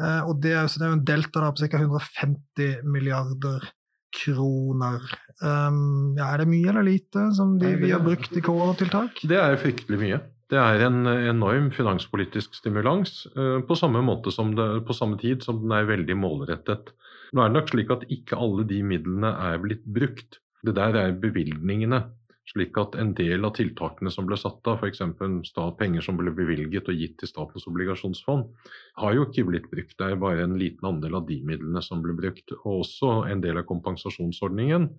Eh, 0.00 0.20
og 0.26 0.40
det 0.42 0.56
er, 0.56 0.68
det 0.72 0.84
er 0.84 0.92
jo 0.92 0.98
en 0.98 1.08
delta 1.08 1.44
da 1.44 1.52
på 1.52 1.68
ca. 1.68 1.80
150 1.84 2.84
milliarder 2.88 3.68
kroner. 4.14 5.02
Um, 5.42 6.14
ja, 6.18 6.30
er 6.30 6.42
det 6.42 6.50
mye 6.50 6.70
eller 6.70 6.86
lite 6.86 7.28
som 7.36 7.56
de, 7.60 7.74
vi 7.80 7.92
har 7.92 8.02
brukt 8.04 8.36
i 8.36 8.42
koronatiltak? 8.44 9.24
Det 9.26 9.40
er 9.40 9.58
fryktelig 9.60 10.00
mye. 10.00 10.20
Det 10.52 10.60
er 10.60 10.84
en 10.86 11.08
enorm 11.08 11.70
finanspolitisk 11.74 12.54
stimulans 12.58 13.24
uh, 13.34 13.58
på 13.66 13.76
samme, 13.78 14.04
måte 14.04 14.32
som 14.34 14.52
det, 14.56 14.68
på 14.86 14.96
samme 14.96 15.18
tid 15.20 15.42
som 15.46 15.62
den 15.62 15.74
er 15.74 15.88
veldig 15.88 16.18
målrettet. 16.20 16.92
Nå 17.34 17.42
er 17.42 17.50
det 17.50 17.58
nok 17.58 17.72
slik 17.72 17.90
at 17.90 18.04
ikke 18.14 18.38
alle 18.38 18.66
de 18.68 18.82
midlene 18.86 19.32
er 19.48 19.62
blitt 19.62 19.86
brukt. 19.86 20.38
Det 20.64 20.76
der 20.76 20.96
er 20.96 21.16
bevilgningene. 21.20 22.04
Slik 22.44 22.76
at 22.76 22.92
en 23.00 23.14
del 23.16 23.40
av 23.48 23.54
tiltakene 23.56 24.10
som 24.12 24.26
ble 24.28 24.36
satt 24.36 24.68
av, 24.68 24.82
f.eks. 24.82 24.98
penger 25.78 26.04
som 26.04 26.18
ble 26.18 26.32
bevilget 26.36 26.90
og 26.92 26.98
gitt 27.00 27.14
til 27.22 27.30
Statens 27.30 27.64
obligasjonsfond, 27.70 28.50
har 29.00 29.14
jo 29.16 29.24
ikke 29.24 29.46
blitt 29.48 29.70
brukt. 29.70 29.94
Det 29.96 30.10
er 30.10 30.20
bare 30.20 30.44
en 30.44 30.58
liten 30.60 30.84
andel 30.90 31.16
av 31.20 31.24
de 31.30 31.38
midlene 31.46 31.80
som 31.84 32.02
ble 32.04 32.12
brukt. 32.18 32.52
Og 32.60 32.82
også 32.82 33.14
en 33.32 33.40
del 33.44 33.62
av 33.62 33.68
kompensasjonsordningen. 33.70 34.90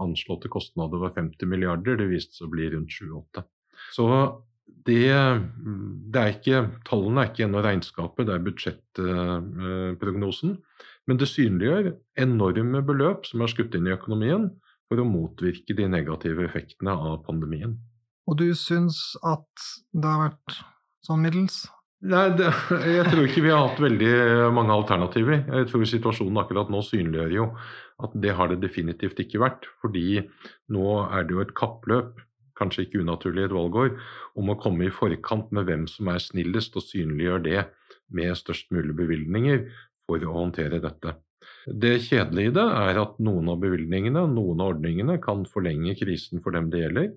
Anslåtte 0.00 0.48
kostnader 0.52 1.00
var 1.00 1.16
50 1.16 1.48
milliarder, 1.48 1.96
det 1.96 2.12
viste 2.12 2.36
seg 2.36 2.50
å 2.50 2.52
bli 2.52 2.68
rundt 2.74 2.92
7-8. 2.92 3.46
Så 3.96 4.04
det, 4.84 5.08
det, 6.12 6.20
er 6.20 6.36
ikke, 6.36 6.58
Tallene 6.88 7.24
er 7.24 7.32
ikke 7.32 7.46
ennå 7.48 7.60
regnskapet, 7.64 8.26
det 8.28 8.34
er 8.36 8.44
budsjettprognosen. 8.44 10.58
Men 11.08 11.16
det 11.20 11.32
synliggjør 11.32 11.94
enorme 12.20 12.80
beløp 12.86 13.20
som 13.28 13.40
er 13.40 13.52
skutt 13.52 13.74
inn 13.76 13.88
i 13.88 13.96
økonomien 13.96 14.44
for 14.90 15.00
å 15.00 15.06
motvirke 15.06 15.76
de 15.78 15.86
negative 15.86 16.42
effektene 16.48 16.92
av 16.92 17.20
pandemien. 17.28 17.76
Og 18.26 18.40
du 18.42 18.48
syns 18.58 19.14
at 19.26 19.68
det 19.94 20.06
har 20.06 20.24
vært 20.26 20.56
sånn 21.06 21.22
middels? 21.22 21.62
Nei, 22.10 22.30
det, 22.32 22.48
jeg 22.88 23.04
tror 23.10 23.26
ikke 23.26 23.44
vi 23.44 23.52
har 23.52 23.66
hatt 23.66 23.80
veldig 23.82 24.12
mange 24.56 24.72
alternativer. 24.72 25.42
Jeg 25.44 25.68
tror 25.70 25.86
situasjonen 25.88 26.40
akkurat 26.42 26.72
nå 26.72 26.80
synliggjør 26.86 27.34
jo 27.36 27.46
at 28.00 28.14
det 28.24 28.32
har 28.38 28.50
det 28.50 28.62
definitivt 28.62 29.20
ikke 29.20 29.42
vært. 29.42 29.68
Fordi 29.82 30.22
nå 30.74 30.86
er 31.06 31.28
det 31.28 31.36
jo 31.36 31.44
et 31.44 31.54
kappløp, 31.58 32.22
kanskje 32.58 32.86
ikke 32.86 33.02
unaturlig 33.04 33.46
et 33.46 33.56
valgår, 33.56 33.94
om 34.36 34.52
å 34.52 34.58
komme 34.60 34.88
i 34.88 34.94
forkant 34.94 35.52
med 35.54 35.68
hvem 35.68 35.86
som 35.92 36.08
er 36.12 36.24
snillest, 36.24 36.76
og 36.76 36.86
synliggjør 36.88 37.44
det 37.46 37.66
med 38.16 38.36
størst 38.38 38.72
mulig 38.74 38.96
bevilgninger 38.96 39.66
for 40.08 40.24
å 40.24 40.38
håndtere 40.40 40.80
dette. 40.82 41.18
Det 41.66 41.98
kjedelige 42.06 42.50
i 42.50 42.54
det 42.56 42.64
er 42.64 42.98
at 43.02 43.18
noen 43.20 43.50
av 43.52 43.60
bevilgningene, 43.60 44.22
noen 44.32 44.62
av 44.62 44.74
ordningene, 44.76 45.18
kan 45.20 45.44
forlenge 45.48 45.96
krisen 45.98 46.40
for 46.44 46.56
dem 46.56 46.70
det 46.72 46.84
gjelder. 46.84 47.10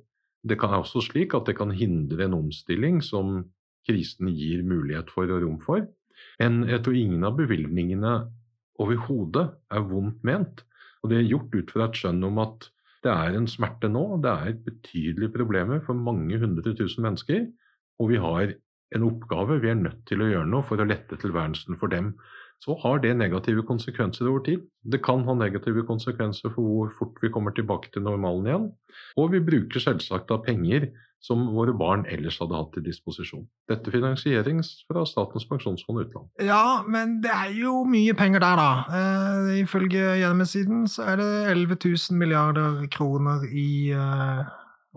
Det 0.43 0.57
kan 0.59 0.73
være 0.73 0.83
også 0.83 1.03
slik 1.05 1.35
at 1.37 1.47
det 1.47 1.55
kan 1.55 1.71
hindre 1.71 2.25
en 2.25 2.35
omstilling 2.35 2.99
som 3.05 3.45
krisen 3.87 4.31
gir 4.35 4.63
mulighet 4.67 5.11
for 5.13 5.31
og 5.31 5.45
rom 5.45 5.59
for. 5.63 5.85
Men 6.41 6.63
jeg 6.67 6.83
tror 6.83 6.99
ingen 6.99 7.23
av 7.27 7.37
bevilgningene 7.39 8.13
overhodet 8.83 9.47
er 9.71 9.87
vondt 9.87 10.23
ment. 10.27 10.63
Og 11.03 11.11
det 11.11 11.21
er 11.21 11.31
gjort 11.31 11.55
ut 11.55 11.71
fra 11.71 11.87
et 11.87 11.99
skjønn 11.99 12.23
om 12.27 12.43
at 12.43 12.69
det 13.03 13.11
er 13.11 13.35
en 13.35 13.47
smerte 13.51 13.89
nå, 13.91 14.03
det 14.23 14.31
er 14.31 14.59
betydelige 14.63 15.33
problemer 15.33 15.81
for 15.83 15.97
mange 15.99 16.37
hundre 16.39 16.71
tusen 16.77 17.03
mennesker, 17.03 17.49
og 17.99 18.13
vi 18.13 18.19
har 18.23 18.53
en 18.95 19.07
oppgave, 19.09 19.57
vi 19.59 19.71
er 19.73 19.81
nødt 19.81 20.05
til 20.07 20.23
å 20.23 20.29
gjøre 20.29 20.47
noe 20.47 20.63
for 20.63 20.79
å 20.79 20.87
lette 20.87 21.17
tilværelsen 21.19 21.75
for 21.81 21.91
dem 21.91 22.13
så 22.63 22.75
har 22.79 23.01
det 23.03 23.11
negative 23.19 23.65
konsekvenser 23.67 24.29
over 24.29 24.43
tid. 24.45 24.61
Det 24.83 25.01
kan 25.03 25.25
ha 25.27 25.35
negative 25.35 25.83
konsekvenser 25.87 26.53
for 26.53 26.63
hvor 26.63 26.91
fort 26.99 27.17
vi 27.23 27.31
kommer 27.33 27.51
tilbake 27.55 27.91
til 27.91 28.05
normalen 28.05 28.47
igjen. 28.47 28.69
Og 29.19 29.33
vi 29.33 29.41
bruker 29.43 29.83
selvsagt 29.83 30.31
av 30.31 30.45
penger 30.45 30.87
som 31.23 31.43
våre 31.55 31.71
barn 31.75 32.03
ellers 32.11 32.37
hadde 32.41 32.55
hatt 32.57 32.73
til 32.75 32.83
disposisjon. 32.83 33.45
Dette 33.71 33.91
finansierings 33.91 34.71
fra 34.89 35.05
Statens 35.07 35.45
pensjonsfond 35.47 36.03
utland. 36.03 36.27
Ja, 36.43 36.83
men 36.87 37.21
det 37.23 37.31
er 37.31 37.53
jo 37.55 37.83
mye 37.87 38.15
penger 38.19 38.43
der, 38.43 38.59
da. 38.59 38.71
Eh, 38.99 39.51
ifølge 39.63 40.17
hjemmesiden 40.19 40.83
så 40.91 41.07
er 41.13 41.21
det 41.21 41.29
11 41.55 41.79
000 41.85 42.19
milliarder 42.19 42.83
kroner 42.91 43.47
i 43.47 43.91
eh, 43.95 44.43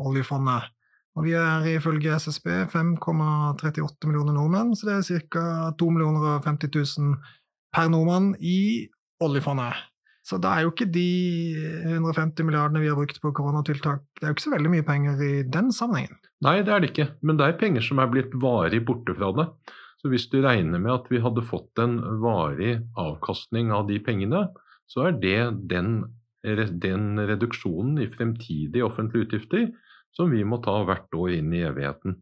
oljefondet. 0.03 0.73
Og 1.17 1.25
vi 1.25 1.33
er 1.39 1.65
ifølge 1.77 2.19
SSB 2.21 2.51
5,38 2.75 4.11
millioner 4.11 4.35
nordmenn, 4.37 4.75
så 4.77 4.91
det 4.91 4.99
er 4.99 5.27
ca. 5.33 5.47
2 5.79 5.91
50 6.45 6.75
000 6.75 7.15
per 7.75 7.91
nordmann 7.93 8.35
i 8.41 8.87
oljefondet. 9.23 9.79
Så 10.27 10.41
da 10.43 10.57
er 10.57 10.65
jo 10.67 10.73
ikke 10.73 10.89
de 10.91 11.09
150 11.87 12.47
milliardene 12.49 12.83
vi 12.83 12.91
har 12.91 12.99
brukt 12.99 13.21
på 13.23 13.31
koronatiltak, 13.37 14.03
det 14.19 14.25
er 14.25 14.33
jo 14.33 14.37
ikke 14.37 14.47
så 14.49 14.55
veldig 14.57 14.73
mye 14.73 14.87
penger 14.87 15.23
i 15.23 15.33
den 15.55 15.71
sammenhengen. 15.75 16.19
Nei, 16.43 16.59
det 16.67 16.73
er 16.75 16.83
det 16.83 16.91
ikke, 16.91 17.09
men 17.23 17.39
det 17.39 17.47
er 17.47 17.61
penger 17.61 17.85
som 17.87 18.03
er 18.03 18.11
blitt 18.11 18.35
varig 18.43 18.83
borte 18.89 19.15
fra 19.17 19.31
det. 19.39 19.47
Så 20.03 20.11
hvis 20.11 20.27
du 20.33 20.41
regner 20.43 20.83
med 20.83 20.93
at 20.93 21.07
vi 21.13 21.23
hadde 21.23 21.47
fått 21.47 21.81
en 21.83 22.01
varig 22.23 22.75
avkastning 22.99 23.71
av 23.75 23.87
de 23.89 24.01
pengene, 24.03 24.49
så 24.91 25.09
er 25.09 25.17
det 25.23 25.39
den, 25.71 26.03
den 26.43 27.07
reduksjonen 27.31 28.03
i 28.03 28.11
fremtidige 28.11 28.87
offentlige 28.87 29.29
utgifter 29.29 29.71
som 30.17 30.33
vi 30.33 30.43
må 30.49 30.59
ta 30.65 30.75
hvert 30.89 31.13
år 31.15 31.37
inn 31.39 31.55
i 31.55 31.65
evigheten. 31.69 32.19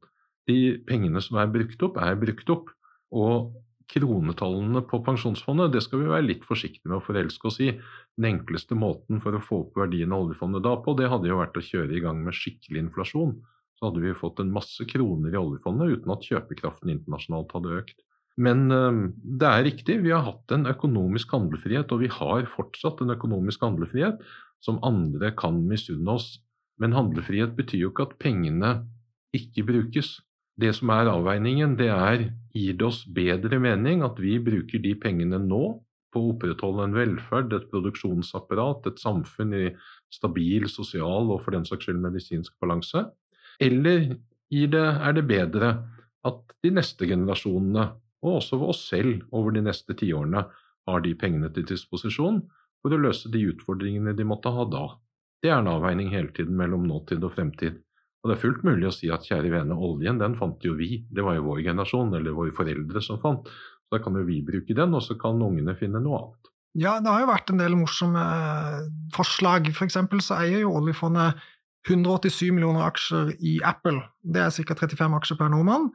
De 0.48 0.58
pengene 0.88 1.22
som 1.24 1.38
er 1.40 1.52
brukt 1.52 1.82
opp, 1.86 1.98
er 2.02 2.18
brukt 2.20 2.50
opp. 2.52 2.72
Og 3.14 3.54
kronetallene 3.90 4.82
på 4.88 5.00
pensjonsfondet, 5.04 5.72
det 5.74 5.82
skal 5.84 6.02
vi 6.02 6.10
være 6.10 6.26
litt 6.26 6.46
forsiktige 6.46 6.90
med 6.90 6.98
å 6.98 7.04
forelske 7.04 7.50
oss 7.50 7.60
i. 7.62 7.72
Den 8.16 8.30
enkleste 8.30 8.78
måten 8.78 9.20
for 9.22 9.36
å 9.36 9.42
få 9.42 9.60
opp 9.66 9.78
verdien 9.80 10.14
av 10.14 10.24
oljefondet 10.24 10.64
da 10.64 10.74
på, 10.80 10.96
det 10.98 11.10
hadde 11.12 11.30
jo 11.30 11.40
vært 11.40 11.58
å 11.60 11.64
kjøre 11.64 11.96
i 11.96 12.02
gang 12.04 12.22
med 12.24 12.36
skikkelig 12.36 12.86
inflasjon. 12.86 13.36
Så 13.74 13.88
hadde 13.88 14.02
vi 14.04 14.16
fått 14.16 14.40
en 14.40 14.52
masse 14.54 14.86
kroner 14.88 15.34
i 15.34 15.40
oljefondet 15.40 15.98
uten 15.98 16.14
at 16.14 16.26
kjøpekraften 16.26 16.94
internasjonalt 16.94 17.54
hadde 17.56 17.78
økt. 17.82 18.02
Men 18.34 18.66
øh, 18.74 19.00
det 19.14 19.46
er 19.50 19.66
riktig, 19.68 20.00
vi 20.02 20.14
har 20.14 20.24
hatt 20.26 20.54
en 20.54 20.66
økonomisk 20.70 21.34
handlefrihet, 21.36 21.92
og 21.94 22.02
vi 22.02 22.10
har 22.10 22.48
fortsatt 22.50 23.02
en 23.04 23.14
økonomisk 23.14 23.62
handlefrihet 23.62 24.22
som 24.64 24.80
andre 24.86 25.30
kan 25.38 25.60
misunne 25.68 26.16
oss. 26.16 26.38
Men 26.80 26.96
handlefrihet 26.96 27.54
betyr 27.54 27.84
jo 27.84 27.92
ikke 27.92 28.08
at 28.08 28.16
pengene 28.22 28.72
ikke 29.34 29.66
brukes. 29.66 30.16
Det 30.60 30.70
som 30.76 30.92
er 30.94 31.10
avveiningen, 31.10 31.74
det 31.78 31.90
er 31.90 32.28
gir 32.54 32.76
det 32.78 32.86
oss 32.86 33.02
bedre 33.10 33.58
mening 33.62 34.04
at 34.06 34.20
vi 34.22 34.36
bruker 34.42 34.82
de 34.82 34.94
pengene 35.00 35.40
nå 35.42 35.62
på 36.14 36.20
å 36.20 36.30
opprettholde 36.30 36.86
en 36.86 36.94
velferd, 36.94 37.52
et 37.56 37.66
produksjonsapparat, 37.72 38.86
et 38.86 39.02
samfunn 39.02 39.56
i 39.58 39.64
stabil 40.14 40.68
sosial 40.70 41.32
og 41.34 41.42
for 41.42 41.56
den 41.56 41.66
saks 41.66 41.88
skyld 41.88 41.98
medisinsk 42.04 42.54
balanse? 42.62 43.02
Eller 43.58 44.14
det, 44.50 44.78
er 44.78 45.16
det 45.16 45.26
bedre 45.26 45.72
at 46.24 46.54
de 46.62 46.70
neste 46.76 47.08
generasjonene, 47.10 47.88
og 48.24 48.38
også 48.38 48.60
oss 48.62 48.84
selv 48.88 49.24
over 49.34 49.56
de 49.56 49.64
neste 49.66 49.96
tiårene, 49.98 50.46
har 50.84 51.00
de 51.02 51.14
pengene 51.18 51.50
til 51.52 51.66
disposisjon 51.66 52.42
for 52.84 52.94
å 52.94 53.00
løse 53.00 53.30
de 53.32 53.42
utfordringene 53.50 54.14
de 54.16 54.26
måtte 54.28 54.52
ha 54.54 54.68
da? 54.70 54.86
Det 55.42 55.50
er 55.50 55.58
en 55.58 55.72
avveining 55.74 56.12
hele 56.14 56.30
tiden 56.36 56.56
mellom 56.56 56.86
nåtid 56.88 57.24
og 57.24 57.34
fremtid. 57.34 57.82
Og 58.24 58.30
det 58.30 58.38
er 58.38 58.40
fullt 58.40 58.62
mulig 58.64 58.88
å 58.88 58.94
si 58.94 59.10
at 59.12 59.26
kjære 59.28 59.50
vene, 59.52 59.76
oljen 59.76 60.16
den 60.16 60.32
fant 60.38 60.62
jo 60.64 60.72
vi, 60.78 61.02
det 61.12 61.20
var 61.26 61.36
jo 61.36 61.44
vår 61.44 61.60
generasjon 61.66 62.14
eller 62.16 62.32
våre 62.32 62.54
foreldre 62.56 63.02
som 63.04 63.20
fant. 63.20 63.50
Så 63.84 63.92
da 63.92 64.00
kan 64.00 64.16
jo 64.16 64.24
vi 64.24 64.38
bruke 64.46 64.72
den, 64.76 64.96
og 64.96 65.04
så 65.04 65.18
kan 65.20 65.42
ungene 65.44 65.76
finne 65.76 66.00
noe 66.00 66.22
annet. 66.22 66.50
Ja, 66.80 66.96
det 67.04 67.12
har 67.12 67.20
jo 67.20 67.28
vært 67.28 67.52
en 67.52 67.60
del 67.60 67.76
morsomme 67.78 68.22
eh, 68.22 68.86
forslag. 69.14 69.68
For 69.76 69.84
eksempel 69.86 70.24
så 70.24 70.40
eier 70.40 70.64
jo 70.64 70.72
oljefondet 70.80 71.36
187 71.84 72.48
millioner 72.56 72.86
aksjer 72.86 73.34
i 73.44 73.58
Apple. 73.66 74.00
Det 74.24 74.40
er 74.40 74.56
ca. 74.72 74.78
35 74.80 75.18
aksjer 75.20 75.38
per 75.38 75.52
nordmann, 75.52 75.90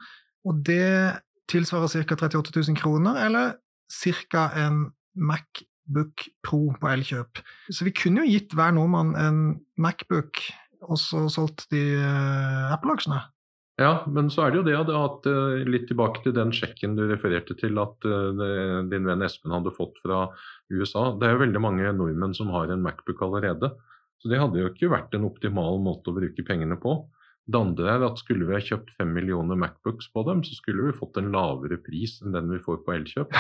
og 0.46 0.62
det 0.70 1.18
tilsvarer 1.50 2.06
ca. 2.06 2.30
38 2.30 2.54
000 2.54 2.78
kroner, 2.78 3.18
eller 3.26 3.58
ca. 3.90 4.46
en 4.54 4.86
Macbook 5.18 6.30
Pro 6.46 6.62
på 6.78 6.94
Elkjøp. 6.94 7.42
Så 7.74 7.90
vi 7.90 7.96
kunne 7.98 8.22
jo 8.22 8.38
gitt 8.38 8.54
hver 8.54 8.78
nordmann 8.78 9.16
en 9.18 9.42
Macbook 9.82 10.46
og 10.86 11.00
så 11.00 11.26
solgt 11.32 11.68
de 11.74 11.82
uh, 12.00 12.72
Apple-aksjene. 12.76 13.20
Ja, 13.80 14.04
men 14.12 14.28
så 14.28 14.44
er 14.44 14.52
det 14.52 14.60
jo 14.60 14.64
det 14.68 14.96
at 14.96 15.28
uh, 15.32 15.62
litt 15.68 15.86
tilbake 15.88 16.24
til 16.26 16.36
den 16.36 16.52
sjekken 16.56 16.98
du 16.98 17.06
refererte 17.08 17.56
til 17.60 17.80
at 17.80 18.08
uh, 18.08 18.82
din 18.92 19.08
venn 19.08 19.24
Espen 19.24 19.56
hadde 19.56 19.76
fått 19.76 20.02
fra 20.04 20.26
USA. 20.72 21.14
Det 21.16 21.28
er 21.28 21.38
jo 21.38 21.46
veldig 21.46 21.62
mange 21.64 21.94
nordmenn 21.96 22.36
som 22.36 22.52
har 22.56 22.72
en 22.74 22.84
Macbook 22.84 23.24
allerede. 23.28 23.72
Så 24.20 24.32
det 24.32 24.42
hadde 24.42 24.60
jo 24.60 24.68
ikke 24.68 24.92
vært 24.92 25.16
en 25.16 25.30
optimal 25.30 25.80
måte 25.84 26.12
å 26.12 26.18
bruke 26.18 26.44
pengene 26.44 26.76
på. 26.80 26.98
Det 27.50 27.58
andre 27.58 27.94
er 27.96 28.04
at 28.06 28.20
skulle 28.22 28.46
vi 28.46 28.54
ha 28.54 28.62
kjøpt 28.62 28.92
fem 29.00 29.14
millioner 29.16 29.58
Macbooks 29.58 30.12
på 30.14 30.22
dem, 30.28 30.44
så 30.46 30.54
skulle 30.58 30.90
vi 30.90 30.98
fått 30.98 31.18
en 31.18 31.32
lavere 31.34 31.80
pris 31.82 32.20
enn 32.22 32.36
den 32.36 32.52
vi 32.52 32.60
får 32.62 32.84
på 32.86 32.94
Elkjøp. 32.98 33.32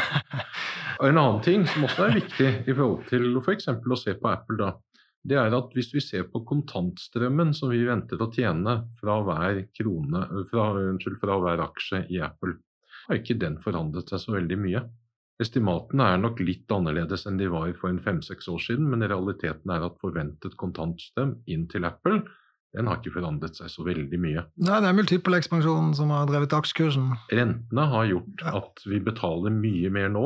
Og 1.00 1.06
en 1.06 1.20
annen 1.20 1.44
ting 1.46 1.68
som 1.70 1.86
også 1.86 2.08
er 2.08 2.16
viktig 2.18 2.50
i 2.64 2.74
forhold 2.74 3.04
til 3.12 3.36
f.eks. 3.44 3.70
å 3.70 4.00
se 4.00 4.16
på 4.18 4.32
Apple, 4.32 4.58
da 4.64 4.72
det 5.28 5.38
er 5.40 5.54
at 5.56 5.74
hvis 5.76 5.92
vi 5.94 6.02
ser 6.04 6.30
på 6.32 6.42
kontantstrømmen 6.48 7.52
som 7.58 7.74
vi 7.74 7.82
venter 7.88 8.22
å 8.22 8.30
tjene 8.32 8.76
fra 9.00 9.20
hver, 9.26 9.66
krone, 9.76 10.24
fra, 10.52 10.72
unnskyld, 10.80 11.20
fra 11.20 11.38
hver 11.44 11.64
aksje 11.66 12.06
i 12.14 12.22
Apple, 12.24 12.56
har 13.08 13.20
ikke 13.20 13.40
den 13.42 13.60
forandret 13.64 14.12
seg 14.12 14.24
så 14.24 14.36
veldig 14.38 14.60
mye. 14.62 14.84
Estimatene 15.40 16.08
er 16.14 16.20
nok 16.20 16.42
litt 16.44 16.72
annerledes 16.76 17.26
enn 17.28 17.40
de 17.40 17.48
var 17.52 17.72
for 17.80 17.92
en 17.92 18.02
fem-seks 18.04 18.50
år 18.52 18.60
siden, 18.64 18.90
men 18.92 19.06
realiteten 19.08 19.72
er 19.72 19.88
at 19.88 20.00
forventet 20.02 20.58
kontantstrøm 20.60 21.38
inn 21.48 21.68
til 21.72 21.88
Apple 21.88 22.22
den 22.78 22.86
har 22.86 23.00
ikke 23.00 23.16
forandret 23.16 23.58
seg 23.58 23.72
så 23.74 23.84
veldig 23.86 24.20
mye. 24.22 24.44
Nei, 24.62 24.80
Det 24.82 24.90
er 24.90 24.98
multipelekspansjonen 24.98 25.96
som 25.98 26.12
har 26.14 26.28
drevet 26.30 26.54
aksjekursen. 26.54 27.08
Rentene 27.34 27.86
har 27.94 28.10
gjort 28.12 28.44
at 28.46 28.84
vi 28.86 29.00
betaler 29.02 29.56
mye 29.56 29.90
mer 29.94 30.12
nå 30.14 30.26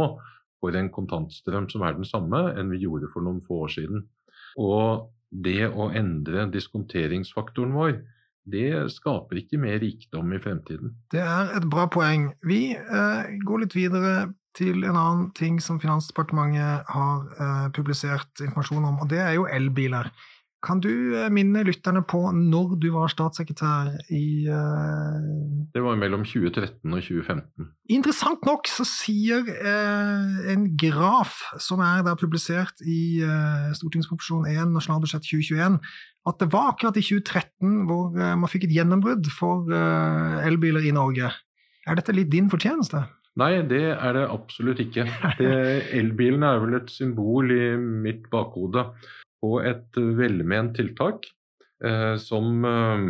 for 0.59 0.75
en 0.75 0.89
kontantstrøm 0.91 1.69
som 1.71 1.85
er 1.87 1.95
den 1.95 2.07
samme, 2.07 2.41
enn 2.57 2.71
vi 2.73 2.83
gjorde 2.83 3.11
for 3.13 3.23
noen 3.23 3.39
få 3.47 3.63
år 3.67 3.71
siden. 3.77 4.03
Og 4.59 5.09
det 5.33 5.67
å 5.69 5.89
endre 5.95 6.47
diskonteringsfaktoren 6.53 7.73
vår, 7.73 7.97
det 8.43 8.91
skaper 8.91 9.39
ikke 9.39 9.59
mer 9.61 9.79
rikdom 9.81 10.33
i 10.35 10.39
fremtiden. 10.43 10.97
Det 11.11 11.21
er 11.23 11.53
et 11.57 11.67
bra 11.71 11.87
poeng. 11.91 12.33
Vi 12.43 12.75
eh, 12.75 13.35
går 13.47 13.63
litt 13.63 13.75
videre 13.77 14.33
til 14.57 14.83
en 14.83 14.97
annen 14.97 15.29
ting 15.37 15.59
som 15.63 15.79
Finansdepartementet 15.81 16.91
har 16.93 17.23
eh, 17.39 17.69
publisert 17.73 18.43
informasjon 18.43 18.89
om, 18.91 18.99
og 19.01 19.09
det 19.13 19.21
er 19.23 19.37
jo 19.37 19.47
elbiler. 19.49 20.11
Kan 20.63 20.79
du 20.79 20.89
eh, 21.17 21.27
minne 21.33 21.65
lytterne 21.67 22.03
på 22.07 22.21
når 22.31 22.77
du 22.79 22.87
var 22.93 23.11
statssekretær 23.11 23.91
i 24.15 24.47
uh... 24.47 25.17
Det 25.73 25.81
var 25.83 25.97
mellom 25.99 26.23
2013 26.23 26.79
og 26.87 27.01
2015. 27.03 27.67
Interessant 27.91 28.45
nok 28.47 28.69
så 28.71 28.85
sier 28.87 29.43
uh, 29.43 30.51
en 30.53 30.69
graf 30.79 31.41
som 31.59 31.83
er 31.83 32.05
der 32.07 32.19
publisert 32.19 32.79
i 32.87 33.19
uh, 33.25 33.73
stortingsproposisjon 33.75 34.47
1 34.53 34.71
nasjonalbudsjett 34.71 35.27
2021, 35.27 35.75
at 36.31 36.39
det 36.39 36.47
var 36.53 36.71
akkurat 36.71 36.99
i 37.01 37.03
2013 37.03 37.81
hvor 37.89 38.13
man 38.15 38.47
fikk 38.47 38.69
et 38.69 38.77
gjennombrudd 38.77 39.27
for 39.35 39.67
elbiler 40.47 40.85
i 40.87 40.93
Norge. 40.95 41.33
Er 41.83 41.99
dette 41.99 42.15
litt 42.15 42.29
din 42.31 42.47
fortjeneste? 42.47 43.01
Nei, 43.41 43.57
det 43.67 43.81
er 43.91 44.15
det 44.15 44.23
absolutt 44.31 44.79
ikke. 44.79 45.03
elbilen 45.99 46.47
er 46.47 46.63
vel 46.63 46.77
et 46.79 46.93
symbol 46.93 47.51
i 47.51 47.73
mitt 47.75 48.29
bakhode 48.31 48.85
på 49.43 49.57
et 49.67 49.99
velment 49.99 50.71
tiltak 50.77 51.27
eh, 51.83 52.15
som 52.21 52.63
eh, 52.67 53.07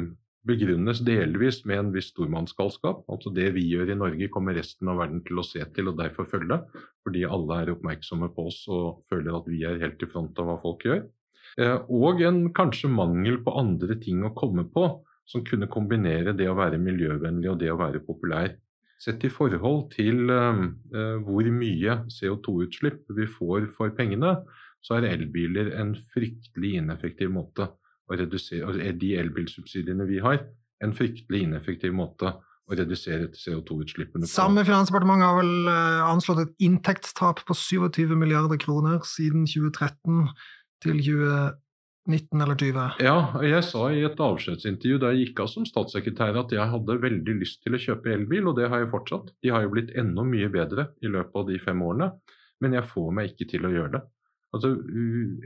begrunnes 0.48 1.00
delvis 1.06 1.62
med 1.70 1.80
en 1.80 1.92
viss 1.94 2.10
stormannsgalskap. 2.12 3.06
Altså 3.12 3.32
det 3.36 3.52
vi 3.56 3.68
gjør 3.70 3.94
i 3.94 4.00
Norge, 4.00 4.32
kommer 4.34 4.58
resten 4.58 4.90
av 4.92 5.00
verden 5.04 5.22
til 5.28 5.40
å 5.40 5.46
se 5.48 5.64
til 5.76 5.92
og 5.92 6.00
derfor 6.02 6.28
følge, 6.30 6.60
fordi 7.06 7.24
alle 7.30 7.62
er 7.62 7.74
oppmerksomme 7.76 8.32
på 8.34 8.50
oss 8.50 8.64
og 8.72 9.06
føler 9.14 9.38
at 9.38 9.50
vi 9.52 9.64
er 9.68 9.82
helt 9.84 10.04
i 10.04 10.10
front 10.10 10.42
av 10.42 10.50
hva 10.50 10.58
folk 10.64 10.84
gjør. 10.90 11.06
Eh, 11.62 11.78
og 11.94 12.24
en 12.26 12.48
kanskje 12.56 12.92
mangel 12.92 13.40
på 13.46 13.56
andre 13.60 14.00
ting 14.02 14.26
å 14.26 14.34
komme 14.36 14.66
på 14.74 14.90
som 15.30 15.46
kunne 15.48 15.70
kombinere 15.72 16.34
det 16.36 16.50
å 16.52 16.58
være 16.58 16.82
miljøvennlig 16.82 17.52
og 17.54 17.60
det 17.62 17.72
å 17.72 17.80
være 17.80 18.04
populær. 18.04 18.58
Sett 19.00 19.24
i 19.28 19.32
forhold 19.32 19.90
til 19.92 20.30
uh, 20.32 20.60
hvor 21.26 21.48
mye 21.52 21.96
CO2-utslipp 22.12 23.10
vi 23.18 23.28
får 23.28 23.70
for 23.76 23.92
pengene, 23.96 24.36
så 24.84 24.98
er 24.98 25.08
elbiler 25.14 25.72
en 25.80 25.94
fryktelig 26.14 26.76
ineffektiv 26.82 27.32
måte 27.34 27.70
å 28.12 28.18
redusere 28.20 28.92
De 29.00 29.14
elbilsubsidiene 29.16 30.06
vi 30.10 30.20
har, 30.24 30.42
en 30.84 30.96
fryktelig 30.96 31.46
ineffektiv 31.48 31.94
måte 31.96 32.34
å 32.68 32.78
redusere 32.78 33.30
CO2-utslippene 33.36 34.26
på. 34.26 34.32
Samme 34.32 34.64
finansdepartement 34.68 35.24
har 35.24 35.40
vel 35.42 35.68
uh, 35.68 36.12
anslått 36.12 36.44
et 36.46 36.54
inntektstap 36.68 37.44
på 37.48 37.58
27 37.58 38.16
milliarder 38.16 38.60
kroner 38.62 39.02
siden 39.08 39.48
2013 39.50 40.30
til 40.84 41.02
2019 41.04 42.46
eller 42.46 42.60
20? 42.60 43.04
Ja, 43.04 43.18
jeg 43.44 43.64
sa 43.68 43.90
i 43.92 44.04
et 44.08 44.24
avskjedsintervju 44.28 45.02
da 45.04 45.12
jeg 45.12 45.28
gikk 45.28 45.44
av 45.44 45.52
som 45.52 45.68
statssekretær 45.68 46.40
at 46.44 46.56
jeg 46.56 46.72
hadde 46.76 47.00
veldig 47.04 47.38
lyst 47.42 47.62
til 47.64 47.76
å 47.76 47.84
kjøpe 47.88 48.16
elbil, 48.16 48.52
og 48.52 48.60
det 48.60 48.72
har 48.72 48.84
jeg 48.84 48.92
fortsatt. 48.96 49.32
De 49.44 49.52
har 49.54 49.66
jo 49.66 49.74
blitt 49.76 49.94
enda 50.00 50.28
mye 50.28 50.52
bedre 50.52 50.92
i 51.04 51.12
løpet 51.12 51.40
av 51.44 51.48
de 51.52 51.60
fem 51.64 51.84
årene, 51.84 52.14
men 52.64 52.80
jeg 52.80 52.92
får 52.92 53.16
meg 53.16 53.34
ikke 53.34 53.52
til 53.56 53.68
å 53.68 53.76
gjøre 53.76 53.98
det. 53.98 54.04
Altså, 54.54 54.70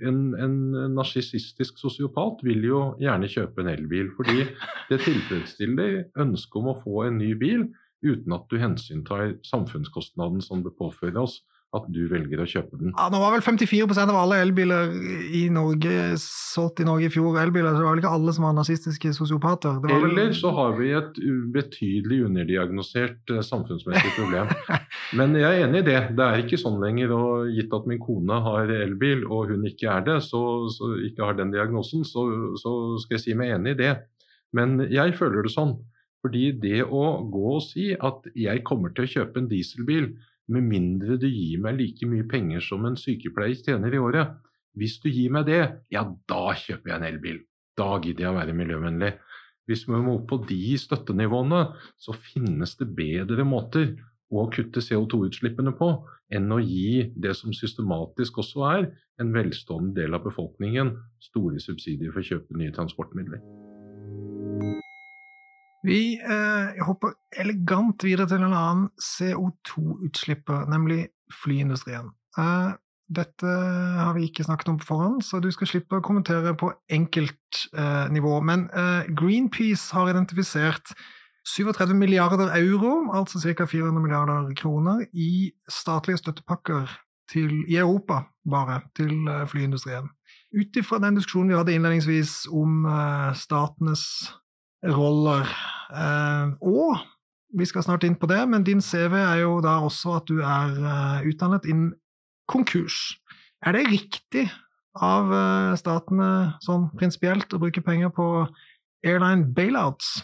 en, 0.03 0.17
en 0.35 0.55
narsissistisk 0.95 1.79
sosiopat 1.79 2.41
vil 2.43 2.65
jo 2.67 2.79
gjerne 2.99 3.29
kjøpe 3.31 3.63
en 3.63 3.71
elbil, 3.71 4.09
fordi 4.15 4.43
det 4.89 5.01
tilfredsstiller 5.05 6.01
ønsket 6.19 6.59
om 6.59 6.71
å 6.73 6.79
få 6.81 7.05
en 7.07 7.21
ny 7.21 7.31
bil 7.39 7.69
uten 8.05 8.35
at 8.35 8.45
du 8.51 8.59
hensyntar 8.61 9.37
samfunnskostnaden 9.47 10.43
som 10.43 10.61
det 10.65 10.75
påfører 10.77 11.23
oss 11.23 11.39
at 11.75 11.87
du 11.91 12.05
velger 12.07 12.39
å 12.39 12.45
kjøpe 12.47 12.77
den. 12.79 12.93
Ja, 12.93 13.09
Nå 13.11 13.19
var 13.19 13.33
vel 13.33 13.43
54% 13.43 14.11
av 14.13 14.17
alle 14.21 14.37
elbiler 14.39 14.93
i 15.35 15.43
Norge 15.51 16.13
solgt 16.21 16.79
i 16.79 16.85
Norge 16.87 17.09
i 17.09 17.11
fjor 17.11 17.35
elbiler, 17.41 17.73
så 17.73 17.81
det 17.81 17.87
var 17.87 17.97
vel 17.97 18.01
ikke 18.01 18.13
alle 18.15 18.35
som 18.35 18.45
var 18.47 18.55
nazistiske 18.55 19.11
sosiopater? 19.17 19.81
Vel... 19.83 20.05
Eller 20.07 20.31
så 20.37 20.53
har 20.55 20.77
vi 20.79 20.93
et 20.95 21.19
betydelig 21.53 22.21
underdiagnosert 22.29 23.33
uh, 23.35 23.41
samfunnsmessig 23.43 24.13
problem. 24.15 24.53
Men 25.19 25.35
jeg 25.35 25.49
er 25.49 25.65
enig 25.65 25.83
i 25.83 25.87
det. 25.89 25.97
Det 26.15 26.29
er 26.29 26.45
ikke 26.45 26.61
sånn 26.61 26.79
lenger. 26.83 27.11
Og 27.17 27.51
gitt 27.57 27.75
at 27.75 27.89
min 27.91 28.01
kone 28.03 28.39
har 28.47 28.71
elbil, 28.77 29.27
og 29.27 29.51
hun 29.51 29.67
ikke 29.67 29.91
er 29.91 30.07
det, 30.07 30.17
så, 30.29 30.41
så 30.71 30.93
ikke 31.09 31.27
har 31.27 31.35
den 31.35 31.51
diagnosen, 31.51 32.07
så, 32.07 32.23
så 32.61 32.73
skal 33.03 33.19
jeg 33.19 33.25
si 33.25 33.37
meg 33.37 33.57
enig 33.57 33.75
i 33.75 33.81
det. 33.83 33.93
Men 34.55 34.79
jeg 34.87 35.17
føler 35.19 35.43
det 35.43 35.51
sånn. 35.51 35.75
Fordi 36.23 36.49
det 36.63 36.81
å 36.87 37.03
gå 37.29 37.45
og 37.57 37.61
si 37.63 37.91
at 37.93 38.25
jeg 38.35 38.63
kommer 38.67 38.95
til 38.95 39.05
å 39.05 39.11
kjøpe 39.11 39.43
en 39.43 39.51
dieselbil 39.51 40.09
med 40.51 40.67
mindre 40.67 41.17
du 41.19 41.27
gir 41.27 41.61
meg 41.63 41.79
like 41.79 42.07
mye 42.09 42.25
penger 42.29 42.63
som 42.63 42.85
en 42.87 42.97
sykepleier 42.99 43.59
tjener 43.59 43.93
i 43.93 44.01
året. 44.01 44.35
Hvis 44.77 44.99
du 45.03 45.09
gir 45.09 45.31
meg 45.33 45.47
det, 45.49 45.61
ja 45.91 46.05
da 46.29 46.43
kjøper 46.55 46.93
jeg 46.93 46.99
en 46.99 47.07
elbil. 47.07 47.39
Da 47.77 47.95
gidder 48.01 48.27
jeg 48.27 48.33
å 48.33 48.37
være 48.37 48.57
miljøvennlig. 48.57 49.13
Hvis 49.67 49.83
vi 49.87 49.99
må 49.99 50.15
opp 50.15 50.29
på 50.29 50.39
de 50.47 50.77
støttenivåene, 50.79 51.63
så 51.99 52.15
finnes 52.15 52.77
det 52.79 52.87
bedre 52.95 53.43
måter 53.47 53.97
å 54.31 54.47
kutte 54.51 54.83
CO2-utslippene 54.83 55.73
på 55.75 55.91
enn 56.35 56.51
å 56.51 56.59
gi 56.63 57.09
det 57.15 57.35
som 57.39 57.55
systematisk 57.55 58.41
også 58.43 58.65
er 58.71 58.89
en 59.21 59.31
velstående 59.35 59.95
del 60.01 60.15
av 60.15 60.25
befolkningen, 60.27 60.95
store 61.23 61.61
subsidier 61.63 62.13
for 62.13 62.23
å 62.23 62.29
kjøpe 62.31 62.59
nye 62.59 62.75
transportmidler. 62.75 63.43
Vi 65.85 66.17
eh, 66.17 66.83
hopper 66.85 67.13
elegant 67.37 68.03
videre 68.03 68.27
til 68.29 68.41
en 68.41 68.55
annen 68.55 68.89
CO2-utslipper, 69.01 70.65
nemlig 70.71 71.07
flyindustrien. 71.43 72.09
Eh, 72.37 72.71
dette 73.07 73.47
har 73.47 74.15
vi 74.17 74.25
ikke 74.27 74.43
snakket 74.43 74.71
om 74.73 74.79
på 74.81 74.89
forhånd, 74.89 75.21
så 75.23 75.39
du 75.39 75.47
skal 75.53 75.69
slippe 75.69 75.99
å 75.99 76.03
kommentere 76.03 76.55
på 76.59 76.71
enkeltnivå. 76.91 78.33
Eh, 78.41 78.47
Men 78.49 78.67
eh, 78.73 79.07
Greenpeace 79.15 79.95
har 79.95 80.11
identifisert 80.11 80.91
37 81.47 81.93
milliarder 81.95 82.51
euro, 82.57 83.07
altså 83.15 83.39
ca. 83.39 83.65
400 83.65 84.01
milliarder 84.03 84.53
kroner, 84.59 85.05
i 85.13 85.53
statlige 85.71 86.19
støttepakker 86.19 86.89
til, 87.31 87.63
i 87.67 87.77
Europa 87.77 88.25
bare, 88.49 88.81
til 88.95 89.27
eh, 89.27 89.45
flyindustrien. 89.47 90.09
Ut 90.57 90.79
ifra 90.79 90.99
den 90.99 91.15
diskusjonen 91.15 91.53
vi 91.53 91.57
hadde 91.59 91.77
innledningsvis 91.77 92.47
om 92.51 92.83
eh, 92.85 93.31
statenes 93.39 94.03
roller. 94.85 95.47
Eh, 95.93 96.53
og 96.61 96.99
vi 97.57 97.67
skal 97.67 97.85
snart 97.85 98.05
inn 98.07 98.17
på 98.19 98.29
det, 98.29 98.41
men 98.49 98.65
din 98.67 98.83
CV 98.83 99.15
er 99.19 99.41
jo 99.43 99.57
da 99.63 99.77
også 99.85 100.17
at 100.19 100.29
du 100.29 100.41
er 100.41 100.77
eh, 100.77 101.27
utdannet 101.31 101.67
innen 101.69 101.93
konkurs. 102.49 103.17
Er 103.65 103.75
det 103.75 103.87
riktig 103.89 104.47
av 104.97 105.31
eh, 105.33 105.73
statene 105.79 106.29
sånn 106.63 106.89
prinsipielt 106.97 107.53
å 107.53 107.61
bruke 107.61 107.83
penger 107.85 108.13
på 108.13 108.27
airline 109.05 109.49
bailouts? 109.55 110.19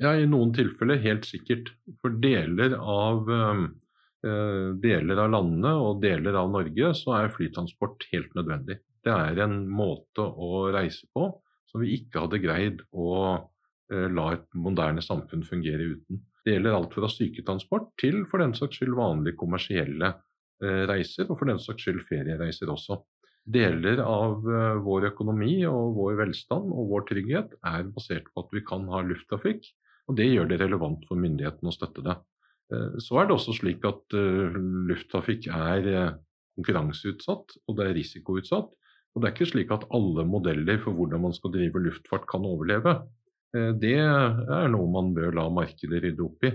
Ja, 0.00 0.14
i 0.16 0.28
noen 0.28 0.54
tilfeller 0.56 1.02
helt 1.02 1.26
sikkert. 1.28 1.74
For 2.00 2.14
deler 2.22 2.72
av, 2.78 3.26
deler 4.80 5.18
av 5.20 5.28
landene 5.34 5.74
og 5.76 5.98
deler 6.00 6.38
av 6.40 6.48
Norge 6.54 6.94
så 6.96 7.18
er 7.18 7.34
flytransport 7.34 8.06
helt 8.14 8.32
nødvendig. 8.38 8.78
Det 9.04 9.12
er 9.12 9.42
en 9.44 9.58
måte 9.68 10.24
å 10.24 10.70
reise 10.72 11.04
på 11.12 11.28
som 11.68 11.84
vi 11.84 11.98
ikke 11.98 12.24
hadde 12.24 12.40
greid 12.40 12.80
å 12.96 13.10
la 13.90 14.26
et 14.36 14.44
moderne 14.54 15.02
samfunn 15.02 15.42
fungere 15.42 15.88
uten. 15.96 16.20
Det 16.44 16.54
gjelder 16.54 16.76
alt 16.76 16.94
fra 16.96 17.08
syketransport 17.10 17.90
til 18.00 18.22
for 18.30 18.40
den 18.40 18.54
saks 18.56 18.80
skyld 18.80 18.94
vanlige 18.96 19.36
kommersielle 19.40 20.12
eh, 20.62 20.84
reiser, 20.88 21.28
og 21.28 21.36
for 21.40 21.50
den 21.50 21.60
saks 21.60 21.84
skyld 21.84 22.00
feriereiser 22.08 22.72
også. 22.72 23.00
Deler 23.50 24.00
av 24.04 24.48
eh, 24.48 24.80
vår 24.84 25.10
økonomi 25.10 25.58
og 25.68 25.98
vår 25.98 26.16
velstand 26.22 26.72
og 26.72 26.88
vår 26.94 27.06
trygghet 27.10 27.54
er 27.60 27.92
basert 27.92 28.32
på 28.32 28.44
at 28.44 28.56
vi 28.56 28.64
kan 28.64 28.88
ha 28.92 29.02
lufttrafikk, 29.04 29.68
og 30.08 30.16
det 30.16 30.30
gjør 30.30 30.48
det 30.50 30.60
relevant 30.62 31.04
for 31.08 31.20
myndighetene 31.20 31.70
å 31.70 31.76
støtte 31.76 32.04
det. 32.06 32.16
Så 33.02 33.16
er 33.18 33.26
det 33.26 33.34
også 33.34 33.52
slik 33.56 33.82
at 33.86 34.14
lufttrafikk 34.14 35.48
er 35.50 35.86
konkurranseutsatt, 36.54 37.56
og 37.66 37.76
det 37.78 37.86
er 37.88 37.96
risikoutsatt. 37.98 38.68
Og 39.10 39.22
det 39.22 39.26
er 39.26 39.34
ikke 39.34 39.48
slik 39.50 39.72
at 39.74 39.88
alle 39.94 40.22
modeller 40.26 40.78
for 40.82 40.94
hvordan 40.94 41.24
man 41.24 41.34
skal 41.34 41.50
drive 41.54 41.82
luftfart 41.82 42.28
kan 42.30 42.46
overleve. 42.46 42.96
Eh, 43.56 43.72
det 43.82 43.96
er 44.00 44.68
noe 44.72 44.90
man 44.90 45.14
bør 45.16 45.34
la 45.38 45.46
markedet 45.52 46.02
rydde 46.04 46.26
opp 46.26 46.46
i. 46.48 46.52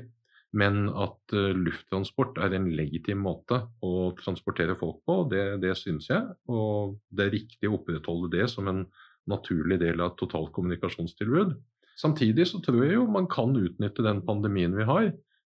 Men 0.56 0.86
at 0.88 1.36
eh, 1.36 1.52
lufttransport 1.58 2.40
er 2.44 2.56
en 2.56 2.70
legitim 2.78 3.26
måte 3.26 3.60
å 3.84 4.12
transportere 4.22 4.78
folk 4.80 5.02
på, 5.08 5.24
det, 5.32 5.46
det 5.64 5.76
syns 5.80 6.10
jeg. 6.12 6.24
Og 6.48 6.96
det 7.12 7.28
er 7.28 7.36
riktig 7.36 7.70
å 7.70 7.80
opprettholde 7.80 8.32
det 8.38 8.48
som 8.54 8.70
en 8.72 8.86
naturlig 9.30 9.80
del 9.82 10.02
av 10.02 10.14
et 10.14 10.20
totalt 10.22 10.54
kommunikasjonstilbud. 10.56 11.56
Samtidig 12.00 12.48
så 12.50 12.60
tror 12.64 12.84
jeg 12.84 12.98
jo 12.98 13.08
man 13.10 13.28
kan 13.32 13.56
utnytte 13.56 14.04
den 14.06 14.22
pandemien 14.28 14.76
vi 14.76 14.88
har, 14.88 15.10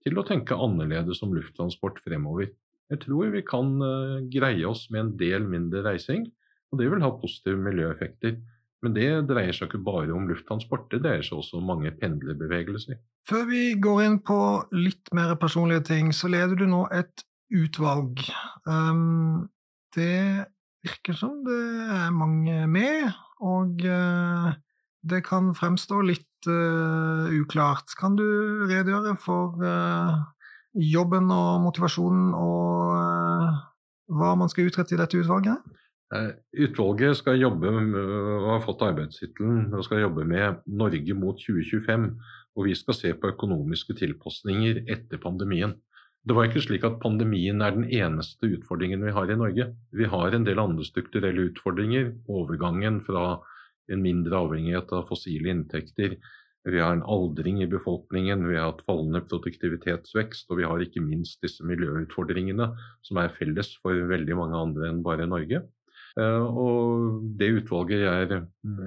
til 0.05 0.19
å 0.19 0.25
tenke 0.25 0.55
annerledes 0.55 1.19
om 1.25 1.33
lufttransport 1.35 1.99
fremover. 2.03 2.51
Jeg 2.87 3.01
tror 3.03 3.33
vi 3.33 3.41
kan 3.43 3.73
uh, 3.81 4.21
greie 4.31 4.63
oss 4.69 4.85
med 4.93 5.01
en 5.01 5.15
del 5.19 5.47
mindre 5.49 5.81
reising, 5.83 6.27
og 6.71 6.79
det 6.79 6.87
vil 6.91 7.03
ha 7.03 7.09
positive 7.19 7.59
miljøeffekter. 7.59 8.37
Men 8.85 8.93
det 8.93 9.07
dreier 9.29 9.55
seg 9.55 9.71
ikke 9.71 9.81
bare 9.85 10.13
om 10.13 10.27
lufttransport, 10.29 10.85
det 10.91 11.01
dreier 11.05 11.25
seg 11.25 11.39
også 11.39 11.57
om 11.57 11.65
mange 11.71 11.91
pendlerbevegelser. 11.97 12.99
Før 13.27 13.47
vi 13.49 13.61
går 13.81 14.03
inn 14.05 14.19
på 14.25 14.37
litt 14.77 15.09
mer 15.17 15.33
personlige 15.41 15.87
ting, 15.89 16.11
så 16.13 16.29
leder 16.29 16.59
du 16.59 16.67
nå 16.69 16.83
et 16.93 17.25
utvalg. 17.57 18.21
Um, 18.69 19.47
det 19.97 20.45
virker 20.85 21.17
som 21.17 21.41
det 21.47 21.57
er 21.97 22.13
mange 22.13 22.67
med, 22.69 23.09
og 23.41 23.81
uh, 23.81 24.53
det 25.07 25.23
kan 25.25 25.49
fremstå 25.57 26.03
litt 26.05 26.49
uh, 26.49 27.33
uklart. 27.33 27.97
Kan 27.97 28.19
du 28.19 28.27
redegjøre 28.69 29.15
for 29.21 29.57
uh, 29.63 30.21
jobben 30.77 31.33
og 31.33 31.63
motivasjonen 31.65 32.29
og 32.37 33.57
hva 34.07 34.35
man 34.39 34.51
skal 34.51 34.69
utrette 34.69 34.93
i 34.95 35.01
dette 35.01 35.17
utvalget? 35.19 35.65
Utvalget 36.07 37.17
skal 37.19 37.41
jobbe 37.41 37.71
har 38.47 38.61
fått 38.63 38.85
arbeidstittelen 38.85 39.73
og 39.75 39.83
skal 39.83 40.05
jobbe 40.05 40.23
med 40.27 40.61
Norge 40.65 41.17
mot 41.19 41.39
2025. 41.41 42.07
Og 42.57 42.69
vi 42.69 42.75
skal 42.79 42.95
se 42.95 43.11
på 43.13 43.33
økonomiske 43.33 43.97
tilpasninger 43.99 44.85
etter 44.87 45.19
pandemien. 45.21 45.75
Det 46.27 46.35
var 46.35 46.47
ikke 46.47 46.63
slik 46.63 46.83
at 46.87 46.97
pandemien 47.03 47.61
er 47.63 47.75
den 47.75 47.85
eneste 47.87 48.49
utfordringen 48.57 49.03
vi 49.05 49.13
har 49.15 49.29
i 49.31 49.37
Norge. 49.39 49.69
Vi 49.95 50.07
har 50.11 50.33
en 50.35 50.47
del 50.47 50.59
andre 50.59 50.87
strukturelle 50.87 51.49
utfordringer. 51.51 52.09
Overgangen 52.27 52.99
fra 53.03 53.37
en 53.91 54.03
mindre 54.03 54.41
avhengighet 54.41 54.91
av 54.95 55.07
fossile 55.11 55.51
inntekter. 55.53 56.17
Vi 56.67 56.81
har 56.83 56.97
en 56.97 57.05
aldring 57.07 57.61
i 57.63 57.69
befolkningen, 57.71 58.43
vi 58.49 58.57
har 58.59 58.73
hatt 58.73 58.83
fallende 58.83 59.21
produktivitetsvekst, 59.23 60.49
og 60.51 60.59
vi 60.59 60.65
har 60.67 60.83
ikke 60.83 61.03
minst 61.03 61.39
disse 61.45 61.63
miljøutfordringene 61.63 62.73
som 63.07 63.21
er 63.21 63.31
felles 63.31 63.71
for 63.79 63.95
veldig 64.09 64.35
mange 64.35 64.59
andre 64.67 64.89
enn 64.89 64.99
bare 65.05 65.29
Norge. 65.31 65.63
Eh, 66.17 66.45
og 66.63 67.19
det 67.37 67.49
utvalget 67.59 68.01
jeg, 68.01 68.39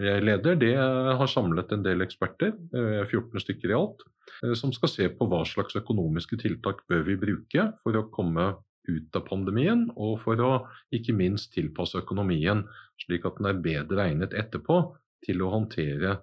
jeg 0.02 0.22
leder, 0.24 0.56
det 0.58 0.72
har 0.76 1.30
samlet 1.30 1.70
en 1.74 1.84
del 1.84 2.02
eksperter, 2.02 2.56
14 2.72 3.20
eh, 3.20 3.44
stykker 3.44 3.70
i 3.70 3.76
alt, 3.76 4.02
eh, 4.42 4.54
som 4.58 4.72
skal 4.74 4.90
se 4.90 5.06
på 5.14 5.28
hva 5.30 5.44
slags 5.46 5.78
økonomiske 5.78 6.40
tiltak 6.42 6.82
bør 6.90 7.04
vi 7.06 7.18
bruke 7.20 7.68
for 7.84 7.98
å 7.98 8.08
komme 8.10 8.54
ut 8.90 9.14
av 9.14 9.26
pandemien, 9.28 9.86
og 9.94 10.16
for 10.24 10.42
å 10.42 10.50
ikke 10.96 11.14
minst 11.14 11.52
tilpasse 11.54 12.00
økonomien 12.00 12.64
slik 13.04 13.28
at 13.28 13.38
den 13.38 13.50
er 13.52 13.62
bedre 13.62 14.08
egnet 14.08 14.34
etterpå 14.34 14.80
til 15.22 15.44
å 15.44 15.52
håndtere 15.52 16.16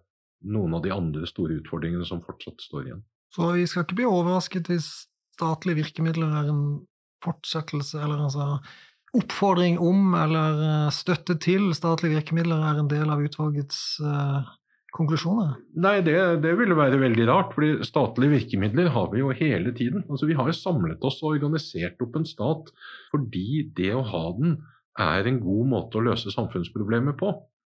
noen 0.47 0.75
av 0.75 0.83
de 0.83 0.91
andre 0.91 1.29
store 1.29 1.61
utfordringene 1.61 2.05
som 2.05 2.19
fortsatt 2.25 2.59
står 2.65 2.89
igjen. 2.89 3.05
Så 3.33 3.53
vi 3.55 3.63
skal 3.69 3.85
ikke 3.85 4.01
bli 4.01 4.09
overrasket 4.09 4.67
hvis 4.71 4.89
statlige 5.37 5.83
virkemidler 5.83 6.35
er 6.41 6.51
en 6.51 6.63
fortsettelse, 7.23 7.99
eller 8.01 8.27
altså 8.27 8.59
oppfordring 9.15 9.77
om 9.79 10.13
eller 10.17 10.61
eh, 10.67 10.93
støtte 10.95 11.37
til 11.43 11.71
statlige 11.77 12.17
virkemidler 12.17 12.63
er 12.69 12.81
en 12.81 12.89
del 12.91 13.09
av 13.13 13.23
utvalgets 13.23 13.79
uh, 14.03 14.47
konklusjoner? 14.95 15.55
Nei, 15.79 15.99
det, 16.05 16.15
det, 16.43 16.53
ville 16.59 16.77
være 16.77 16.99
veldig 17.01 17.27
rart. 17.29 17.53
fordi 17.55 17.85
statlige 17.87 18.35
virkemidler 18.35 18.91
har 18.95 19.11
vi 19.13 19.21
jo 19.21 19.33
hele 19.35 19.73
tiden. 19.75 20.05
Altså, 20.09 20.29
vi 20.29 20.37
har 20.37 20.49
jo 20.49 20.57
samlet 20.57 21.03
oss 21.07 21.21
og 21.23 21.35
organisert 21.35 22.01
opp 22.03 22.17
en 22.19 22.27
stat 22.27 22.71
fordi 23.11 23.69
det 23.77 23.93
å 23.95 24.05
ha 24.05 24.25
den 24.39 24.57
er 24.97 25.29
en 25.29 25.41
god 25.43 25.69
måte 25.73 25.99
å 25.99 26.07
løse 26.07 26.33
samfunnsproblemer 26.33 27.15
på. 27.19 27.31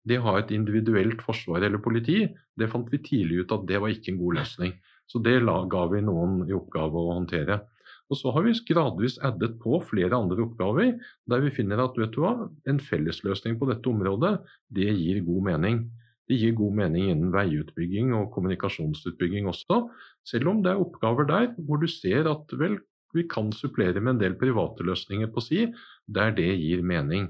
Det 0.07 0.19
å 0.21 0.27
ha 0.29 0.35
et 0.39 0.53
individuelt 0.55 1.23
forsvar 1.25 1.65
eller 1.65 1.81
politi, 1.83 2.21
det 2.55 2.69
fant 2.71 2.87
vi 2.91 3.01
tidlig 3.03 3.43
ut 3.43 3.55
at 3.57 3.65
det 3.67 3.81
var 3.83 3.91
ikke 3.91 4.13
en 4.13 4.21
god 4.21 4.37
løsning. 4.39 4.77
Så 5.07 5.19
det 5.23 5.39
ga 5.43 5.83
vi 5.91 6.03
noen 6.03 6.45
i 6.47 6.55
oppgave 6.55 7.01
å 7.01 7.15
håndtere. 7.17 7.61
Og 8.07 8.19
så 8.19 8.31
har 8.31 8.45
vi 8.45 8.55
gradvis 8.69 9.17
addet 9.25 9.57
på 9.59 9.79
flere 9.83 10.15
andre 10.15 10.45
oppgaver 10.45 10.93
der 11.29 11.43
vi 11.43 11.53
finner 11.53 11.81
at 11.83 11.97
vet 11.99 12.13
du 12.15 12.21
hva, 12.23 12.47
en 12.69 12.79
fellesløsning 12.79 13.57
på 13.59 13.67
dette 13.69 13.89
området, 13.91 14.37
det 14.71 14.93
gir 14.95 15.23
god 15.27 15.47
mening. 15.49 15.81
Det 16.27 16.39
gir 16.39 16.55
god 16.59 16.75
mening 16.75 17.09
innen 17.11 17.31
veiutbygging 17.31 18.13
og 18.15 18.31
kommunikasjonsutbygging 18.35 19.47
også, 19.47 19.85
selv 20.27 20.51
om 20.51 20.61
det 20.63 20.73
er 20.73 20.83
oppgaver 20.83 21.27
der 21.27 21.49
hvor 21.57 21.79
du 21.79 21.87
ser 21.91 22.27
at 22.31 22.51
vel, 22.59 22.79
vi 23.15 23.23
kan 23.31 23.53
supplere 23.55 24.01
med 24.03 24.17
en 24.17 24.23
del 24.25 24.35
private 24.39 24.83
løsninger 24.83 25.31
på 25.31 25.43
si, 25.43 25.67
der 26.07 26.33
det 26.35 26.49
gir 26.59 26.83
mening. 26.83 27.29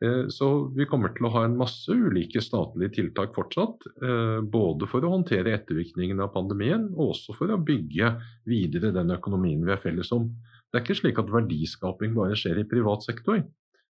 Eh, 0.00 0.28
så 0.28 0.48
vi 0.76 0.86
kommer 0.88 1.14
til 1.16 1.28
å 1.28 1.32
ha 1.32 1.44
en 1.46 1.56
masse 1.56 1.92
ulike 1.92 2.42
statlige 2.44 2.98
tiltak 2.98 3.34
fortsatt. 3.36 3.86
Eh, 3.96 4.40
både 4.44 4.88
for 4.90 5.04
å 5.04 5.12
håndtere 5.14 5.54
ettervirkningene 5.56 6.26
av 6.26 6.34
pandemien, 6.34 6.90
og 6.96 7.14
også 7.14 7.36
for 7.36 7.52
å 7.52 7.60
bygge 7.62 8.12
videre 8.48 8.92
den 8.96 9.14
økonomien 9.16 9.64
vi 9.64 9.72
er 9.72 9.80
felles 9.82 10.12
om. 10.16 10.28
Det 10.68 10.80
er 10.80 10.84
ikke 10.84 11.00
slik 11.00 11.22
at 11.22 11.32
verdiskaping 11.32 12.16
bare 12.16 12.36
skjer 12.36 12.60
i 12.60 12.68
privat 12.68 13.06
sektor. 13.06 13.40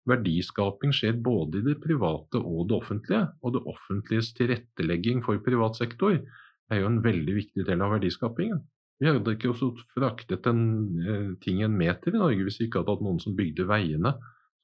Verdiskaping 0.04 0.92
skjer 0.92 1.16
både 1.24 1.62
i 1.62 1.66
det 1.70 1.78
private 1.80 2.42
og 2.42 2.68
det 2.68 2.76
offentlige. 2.76 3.24
Og 3.40 3.56
det 3.56 3.64
offentliges 3.70 4.34
tilrettelegging 4.36 5.24
for 5.24 5.40
privat 5.44 5.80
sektor 5.80 6.18
er 6.18 6.80
jo 6.80 6.90
en 6.90 7.00
veldig 7.04 7.38
viktig 7.38 7.64
del 7.64 7.84
av 7.84 7.96
verdiskapingen. 7.96 8.60
Vi 9.00 9.08
hadde 9.08 9.34
ikke 9.34 9.50
også 9.50 9.72
fraktet 9.96 10.46
en 10.46 10.60
eh, 11.02 11.30
ting 11.42 11.64
en 11.64 11.74
meter 11.76 12.14
i 12.14 12.20
Norge 12.20 12.44
hvis 12.46 12.60
vi 12.60 12.68
ikke 12.68 12.82
hadde 12.82 12.94
hatt 12.94 13.02
noen 13.04 13.18
som 13.22 13.34
bygde 13.36 13.66
veiene 13.68 14.14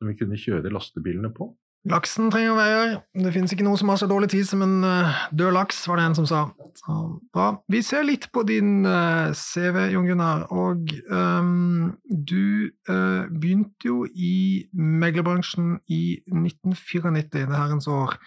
som 0.01 0.09
vi 0.09 0.17
kunne 0.17 0.39
kjøre 0.41 0.73
lastebilene 0.73 1.31
på. 1.37 1.53
Laksen 1.89 2.29
trenger 2.29 2.59
veier. 2.59 2.91
Det 3.17 3.31
finnes 3.33 3.55
ikke 3.55 3.65
noe 3.65 3.79
som 3.81 3.89
har 3.89 3.97
så 3.97 4.09
dårlig 4.09 4.29
tid 4.35 4.45
som 4.45 4.61
en 4.65 4.83
uh, 4.85 5.21
død 5.33 5.55
laks, 5.57 5.79
var 5.89 5.97
det 5.97 6.11
en 6.11 6.17
som 6.19 6.27
sa. 6.29 6.41
Så, 6.77 6.97
bra. 7.33 7.47
Vi 7.73 7.81
ser 7.85 8.05
litt 8.05 8.27
på 8.35 8.45
din 8.49 8.85
uh, 8.85 9.33
CV, 9.33 9.87
Jon 9.95 10.09
Gunnar, 10.11 10.45
og 10.53 10.93
um, 11.09 11.95
du 12.05 12.69
uh, 12.91 13.25
begynte 13.33 13.89
jo 13.89 14.03
i 14.13 14.69
meglerbransjen 14.77 15.79
i 15.89 16.21
1994, 16.29 17.17
det 17.33 17.57
herrens 17.57 17.89
år. 17.89 18.19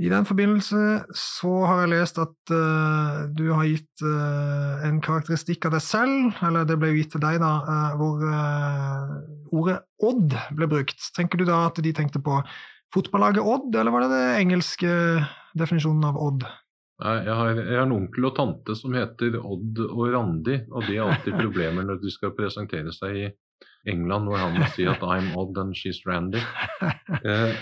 I 0.00 0.08
den 0.08 0.24
forbindelse 0.24 0.82
så 1.12 1.50
har 1.68 1.82
jeg 1.82 1.90
lest 1.92 2.18
at 2.22 2.52
uh, 2.54 3.26
du 3.36 3.50
har 3.52 3.66
gitt 3.68 4.04
uh, 4.06 4.80
en 4.88 4.96
karakteristikk 5.04 5.66
av 5.68 5.74
deg 5.76 5.84
selv, 5.84 6.38
eller 6.46 6.64
det 6.68 6.78
ble 6.80 6.94
jo 6.94 7.02
gitt 7.02 7.12
til 7.12 7.20
deg, 7.20 7.36
da, 7.42 7.50
uh, 7.68 7.98
hvor 8.00 8.24
ordet 9.60 9.76
Odd 10.00 10.38
ble 10.56 10.70
brukt. 10.70 11.04
Tenker 11.16 11.42
du 11.42 11.44
da 11.44 11.66
at 11.66 11.82
de 11.84 11.92
tenkte 11.92 12.22
på 12.24 12.38
fotballaget 12.94 13.44
Odd, 13.44 13.76
eller 13.76 13.92
var 13.92 14.06
det 14.06 14.14
den 14.14 14.40
engelske 14.46 14.94
definisjonen 15.60 16.08
av 16.08 16.16
Odd? 16.16 16.48
Nei, 17.00 17.14
jeg 17.26 17.36
har, 17.36 17.52
jeg 17.58 17.76
har, 17.76 17.84
en 17.84 17.96
onkel 17.96 18.30
og 18.30 18.34
tante 18.36 18.76
som 18.76 18.96
heter 18.96 19.36
Odd 19.40 19.84
og 19.84 20.02
Randi, 20.14 20.62
og 20.72 20.88
de 20.88 20.96
har 20.96 21.12
alltid 21.12 21.36
problemer 21.44 21.84
når 21.84 22.00
de 22.00 22.12
skal 22.12 22.32
presentere 22.36 22.92
seg 22.96 23.20
i 23.20 23.28
England, 23.88 24.28
hvor 24.28 24.40
han 24.40 24.58
sier 24.74 24.92
at 24.92 25.04
'I'm 25.04 25.32
odd 25.38 25.56
and 25.58 25.76
she's 25.76 26.02
Randy'. 26.06 26.44
Eh, 27.20 27.52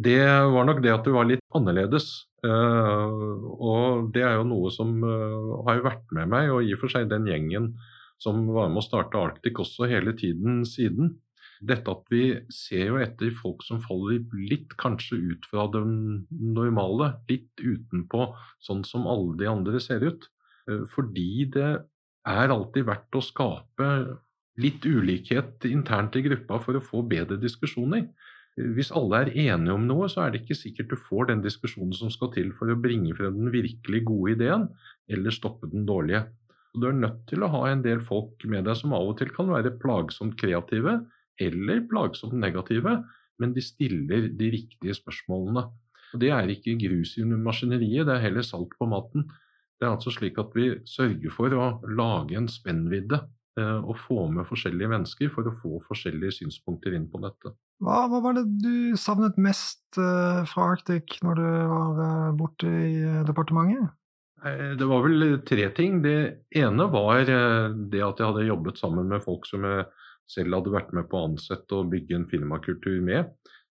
det 0.00 0.24
var 0.54 0.64
nok 0.64 0.78
det 0.80 0.92
at 0.92 1.04
du 1.04 1.10
var 1.12 1.26
litt 1.28 1.42
annerledes. 1.52 2.06
Eh, 2.46 3.42
og 3.60 4.12
det 4.14 4.22
er 4.24 4.38
jo 4.38 4.46
noe 4.48 4.70
som 4.72 4.94
eh, 5.04 5.50
har 5.66 5.82
vært 5.84 6.06
med 6.16 6.30
meg, 6.32 6.48
og 6.54 6.64
i 6.64 6.72
og 6.72 6.80
for 6.80 6.92
seg 6.92 7.10
den 7.10 7.26
gjengen 7.28 7.74
som 8.22 8.46
var 8.54 8.70
med 8.70 8.80
å 8.80 8.86
starte 8.86 9.18
Arctic 9.20 9.58
også 9.60 9.90
hele 9.90 10.14
tiden 10.16 10.62
siden. 10.64 11.18
Dette 11.60 11.92
at 11.92 12.08
vi 12.14 12.22
ser 12.54 12.94
jo 12.94 13.02
etter 13.02 13.34
folk 13.36 13.66
som 13.66 13.82
faller 13.84 14.22
litt 14.48 14.72
kanskje 14.80 15.18
ut 15.34 15.50
fra 15.50 15.66
det 15.74 15.82
normale, 15.84 17.12
litt 17.28 17.52
utenpå 17.60 18.30
sånn 18.62 18.86
som 18.86 19.04
alle 19.10 19.36
de 19.42 19.50
andre 19.50 19.82
ser 19.82 20.06
ut. 20.06 20.24
Fordi 20.94 21.50
det 21.52 21.70
er 22.30 22.54
alltid 22.54 22.86
verdt 22.86 23.18
å 23.18 23.26
skape 23.26 23.88
litt 24.60 24.84
ulikhet 24.84 25.64
internt 25.68 26.16
i 26.18 26.24
gruppa 26.26 26.58
for 26.60 26.76
å 26.76 26.84
få 26.84 27.02
bedre 27.08 27.38
diskusjoner. 27.40 28.08
Hvis 28.52 28.90
alle 28.92 29.22
er 29.22 29.30
enige 29.32 29.72
om 29.72 29.86
noe, 29.88 30.10
så 30.12 30.26
er 30.26 30.32
det 30.32 30.42
ikke 30.42 30.58
sikkert 30.58 30.90
du 30.92 30.98
får 31.00 31.30
den 31.30 31.40
diskusjonen 31.44 31.94
som 31.96 32.12
skal 32.12 32.32
til 32.34 32.50
for 32.52 32.68
å 32.68 32.76
bringe 32.76 33.14
frem 33.16 33.38
den 33.38 33.52
virkelig 33.54 34.02
gode 34.04 34.34
ideen, 34.34 34.66
eller 35.08 35.32
stoppe 35.32 35.70
den 35.72 35.86
dårlige. 35.88 36.26
Du 36.76 36.86
er 36.88 36.96
nødt 36.96 37.24
til 37.28 37.44
å 37.44 37.50
ha 37.52 37.66
en 37.70 37.84
del 37.84 38.00
folk 38.04 38.44
med 38.48 38.68
deg 38.68 38.76
som 38.76 38.92
av 38.96 39.08
og 39.08 39.18
til 39.20 39.32
kan 39.32 39.48
være 39.48 39.74
plagsomt 39.80 40.36
kreative, 40.40 41.00
eller 41.40 41.84
plagsomt 41.88 42.36
negative, 42.36 42.98
men 43.40 43.54
de 43.56 43.64
stiller 43.64 44.28
de 44.36 44.52
riktige 44.52 44.96
spørsmålene. 45.00 45.64
Og 46.12 46.20
Det 46.20 46.28
er 46.28 46.52
ikke 46.52 46.76
grus 46.76 47.16
i 47.16 47.24
maskineriet, 47.24 48.04
det 48.04 48.18
er 48.18 48.26
heller 48.26 48.44
salt 48.44 48.76
på 48.76 48.88
maten. 48.88 49.24
Det 49.80 49.88
er 49.88 49.94
altså 49.96 50.12
slik 50.12 50.36
at 50.38 50.52
vi 50.54 50.74
sørger 50.84 51.32
for 51.32 51.56
å 51.56 51.68
lage 51.88 52.36
en 52.36 52.52
spennvidde 52.52 53.24
å 53.60 53.92
få 53.98 54.26
med 54.32 54.46
forskjellige 54.48 54.88
mennesker 54.88 55.28
for 55.32 55.44
å 55.44 55.52
få 55.52 55.80
forskjellige 55.84 56.38
synspunkter 56.38 56.94
inn 56.96 57.04
på 57.12 57.20
dette. 57.20 57.52
Hva, 57.84 58.06
hva 58.08 58.22
var 58.24 58.38
det 58.38 58.46
du 58.62 58.94
savnet 58.96 59.36
mest 59.36 59.82
uh, 60.00 60.40
fra 60.48 60.70
Arctic 60.72 61.18
når 61.20 61.40
du 61.40 61.48
var 61.72 62.00
uh, 62.00 62.30
borte 62.38 62.70
i 62.70 63.02
departementet? 63.28 63.92
Det 64.42 64.86
var 64.90 65.04
vel 65.04 65.36
tre 65.46 65.68
ting. 65.76 66.00
Det 66.02 66.16
ene 66.58 66.86
var 66.90 67.20
det 67.28 68.00
at 68.02 68.18
jeg 68.18 68.26
hadde 68.26 68.48
jobbet 68.48 68.80
sammen 68.80 69.12
med 69.12 69.22
folk 69.22 69.44
som 69.46 69.62
jeg 69.68 69.84
selv 70.32 70.56
hadde 70.56 70.72
vært 70.74 70.90
med 70.96 71.06
på 71.10 71.18
å 71.18 71.28
ansette 71.28 71.78
og 71.78 71.92
bygge 71.92 72.16
en 72.18 72.26
firmakultur 72.30 72.98
med. 73.06 73.30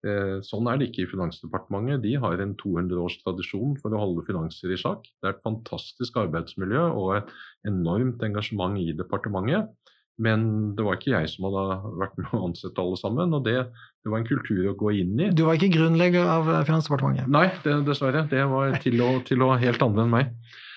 Eh, 0.05 0.35
sånn 0.45 0.67
er 0.69 0.77
det 0.77 0.91
ikke 0.91 1.05
i 1.05 1.09
Finansdepartementet. 1.09 2.03
De 2.03 2.13
har 2.21 2.41
en 2.43 2.53
200 2.59 3.01
års 3.01 3.17
tradisjon 3.23 3.73
for 3.81 3.95
å 3.95 4.01
holde 4.03 4.25
finanser 4.27 4.73
i 4.73 4.77
sjakk. 4.77 5.07
Det 5.17 5.29
er 5.29 5.33
et 5.33 5.45
fantastisk 5.45 6.19
arbeidsmiljø 6.21 6.83
og 6.91 7.15
et 7.17 7.33
enormt 7.71 8.21
engasjement 8.27 8.77
i 8.81 8.93
departementet. 8.97 9.71
Men 10.21 10.75
det 10.77 10.85
var 10.85 10.95
ikke 10.95 11.11
jeg 11.11 11.31
som 11.33 11.49
hadde 11.49 11.63
vært 11.99 12.19
med 12.21 12.35
å 12.37 12.43
ansette 12.47 12.79
alle 12.79 12.99
sammen, 12.99 13.33
og 13.35 13.41
det, 13.43 13.57
det 13.99 14.11
var 14.11 14.21
en 14.21 14.29
kultur 14.29 14.69
å 14.71 14.75
gå 14.79 14.93
inn 15.01 15.17
i. 15.19 15.31
Du 15.35 15.43
var 15.47 15.57
ikke 15.57 15.73
grunnlegger 15.73 16.29
av 16.31 16.47
Finansdepartementet? 16.69 17.27
Nei, 17.31 17.49
det, 17.65 17.81
dessverre. 17.89 18.23
Det 18.31 18.45
var 18.51 18.77
til 18.85 19.01
å, 19.03 19.09
til 19.27 19.43
å 19.43 19.55
helt 19.59 19.83
andre 19.83 20.05
enn 20.05 20.13
meg. 20.13 20.31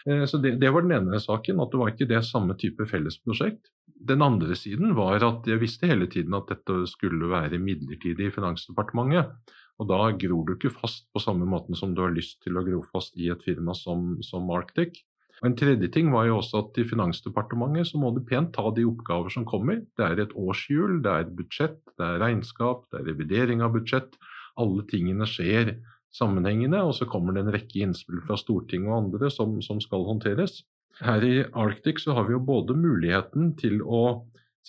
Eh, 0.09 0.25
så 0.25 0.41
det, 0.41 0.57
det, 0.63 0.71
var 0.73 0.87
den 0.87 0.97
ene 0.97 1.21
saken, 1.21 1.61
at 1.61 1.73
det 1.73 1.81
var 1.81 1.93
ikke 1.93 2.09
det 2.09 2.23
samme 2.27 2.57
type 2.61 2.87
fellesprosjekt. 2.89 3.69
Den 4.09 4.23
andre 4.23 4.57
siden 4.57 4.95
var 4.97 5.25
at 5.27 5.47
jeg 5.49 5.61
visste 5.61 5.91
hele 5.91 6.07
tiden 6.11 6.37
at 6.39 6.49
dette 6.51 6.85
skulle 6.91 7.29
være 7.31 7.61
midlertidig 7.61 8.29
i 8.29 8.35
Finansdepartementet. 8.35 9.55
Og 9.79 9.91
da 9.91 10.09
gror 10.19 10.47
du 10.47 10.55
ikke 10.57 10.75
fast 10.75 11.07
på 11.15 11.23
samme 11.23 11.47
måten 11.47 11.77
som 11.79 11.93
du 11.95 12.03
har 12.03 12.15
lyst 12.15 12.41
til 12.43 12.59
å 12.59 12.65
gro 12.67 12.81
fast 12.87 13.19
i 13.19 13.29
et 13.31 13.45
firma 13.45 13.77
som, 13.79 14.17
som 14.27 14.49
Arctic. 14.55 15.05
Og 15.39 15.51
En 15.51 15.59
tredje 15.59 15.91
ting 15.95 16.11
var 16.11 16.27
jo 16.27 16.41
også 16.41 16.65
at 16.65 16.81
i 16.83 16.87
Finansdepartementet 16.89 17.93
så 17.93 18.01
må 18.03 18.11
du 18.15 18.25
pent 18.27 18.51
ta 18.57 18.73
de 18.75 18.87
oppgaver 18.89 19.31
som 19.31 19.47
kommer. 19.47 19.85
Det 19.99 20.07
er 20.07 20.25
et 20.25 20.35
årshjul, 20.35 20.99
det 21.05 21.13
er 21.13 21.27
et 21.27 21.37
budsjett, 21.39 21.79
det 21.95 22.09
er 22.09 22.19
regnskap, 22.25 22.89
det 22.91 23.03
er 23.03 23.07
revidering 23.13 23.63
av 23.63 23.77
budsjett. 23.77 24.19
Alle 24.59 24.83
tingene 24.91 25.29
skjer 25.31 25.77
sammenhengende, 26.15 26.81
og 26.85 26.95
så 26.97 27.09
kommer 27.11 27.35
det 27.35 27.45
en 27.45 27.53
rekke 27.55 27.85
innspill 27.85 28.23
fra 28.27 28.39
Stortinget 28.41 28.91
og 28.91 28.99
andre 29.05 29.31
som, 29.33 29.59
som 29.65 29.81
skal 29.85 30.07
håndteres. 30.09 30.63
Her 31.05 31.23
i 31.23 31.37
Arctic 31.55 32.03
så 32.03 32.17
har 32.17 32.27
vi 32.27 32.35
jo 32.35 32.43
både 32.43 32.75
muligheten 32.79 33.53
til 33.61 33.83
å 33.85 34.03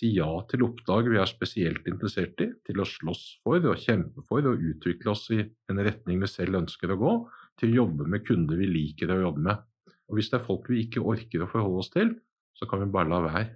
si 0.00 0.12
ja 0.14 0.28
til 0.48 0.64
oppdrag 0.64 1.10
vi 1.12 1.18
er 1.20 1.28
spesielt 1.28 1.88
interessert 1.90 2.40
i, 2.44 2.50
til 2.64 2.80
å 2.80 2.88
slåss 2.88 3.24
for 3.44 3.64
og 3.68 3.80
kjempe 3.82 4.24
for 4.28 4.46
og 4.48 4.62
utvikle 4.72 5.12
oss 5.12 5.26
i 5.34 5.40
en 5.42 5.82
retning 5.82 6.22
vi 6.22 6.30
selv 6.30 6.62
ønsker 6.62 6.94
å 6.94 7.00
gå, 7.00 7.14
til 7.60 7.74
å 7.74 7.82
jobbe 7.82 8.06
med 8.08 8.24
kunder 8.24 8.60
vi 8.60 8.68
liker 8.70 9.12
å 9.12 9.20
jobbe 9.26 9.44
med. 9.48 9.64
Og 10.10 10.18
Hvis 10.18 10.30
det 10.30 10.40
er 10.40 10.46
folk 10.46 10.70
vi 10.70 10.84
ikke 10.86 11.04
orker 11.06 11.44
å 11.44 11.50
forholde 11.50 11.82
oss 11.82 11.92
til, 11.92 12.14
så 12.56 12.66
kan 12.70 12.82
vi 12.82 12.92
bare 12.92 13.10
la 13.10 13.20
være. 13.26 13.48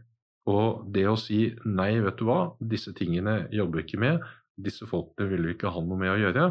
Og 0.50 0.84
det 0.92 1.06
å 1.08 1.16
si 1.18 1.46
nei, 1.64 1.94
vet 2.04 2.18
du 2.20 2.26
hva, 2.28 2.54
disse 2.60 2.92
tingene 2.96 3.46
jobber 3.54 3.82
ikke 3.82 4.00
med, 4.02 4.20
disse 4.60 4.86
folkene 4.86 5.30
vil 5.30 5.48
vi 5.48 5.54
ikke 5.56 5.72
ha 5.72 5.80
noe 5.82 5.98
med 5.98 6.12
å 6.12 6.18
gjøre, 6.20 6.44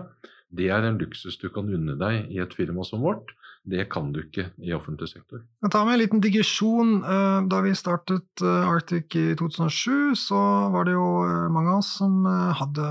det 0.54 0.70
er 0.70 0.86
en 0.86 1.00
luksus 1.02 1.40
du 1.42 1.48
kan 1.54 1.70
unne 1.70 1.96
deg 2.00 2.30
i 2.34 2.42
et 2.44 2.54
firma 2.54 2.86
som 2.86 3.02
vårt. 3.04 3.34
Det 3.64 3.86
kan 3.92 4.10
du 4.12 4.20
ikke 4.20 4.50
i 4.60 4.74
offentlig 4.76 5.08
sektor. 5.14 5.40
Jeg 5.64 5.72
tar 5.72 5.86
med 5.88 5.96
en 5.96 6.02
liten 6.02 6.24
digresjon. 6.24 6.98
Eh, 7.00 7.46
da 7.48 7.62
vi 7.64 7.72
startet 7.80 8.44
eh, 8.44 8.68
Arctic 8.68 9.16
i 9.16 9.24
2007, 9.40 10.20
så 10.20 10.42
var 10.74 10.90
det 10.90 10.98
jo 10.98 11.08
eh, 11.24 11.48
mange 11.54 11.72
av 11.72 11.80
oss 11.80 11.94
som 12.02 12.28
hadde 12.28 12.90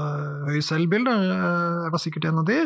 høye 0.49 0.65
selvbilder. 0.65 1.29
Jeg 1.29 1.93
var 1.93 2.03
sikkert 2.03 2.31
en 2.31 2.43
av 2.43 2.49
de. 2.49 2.59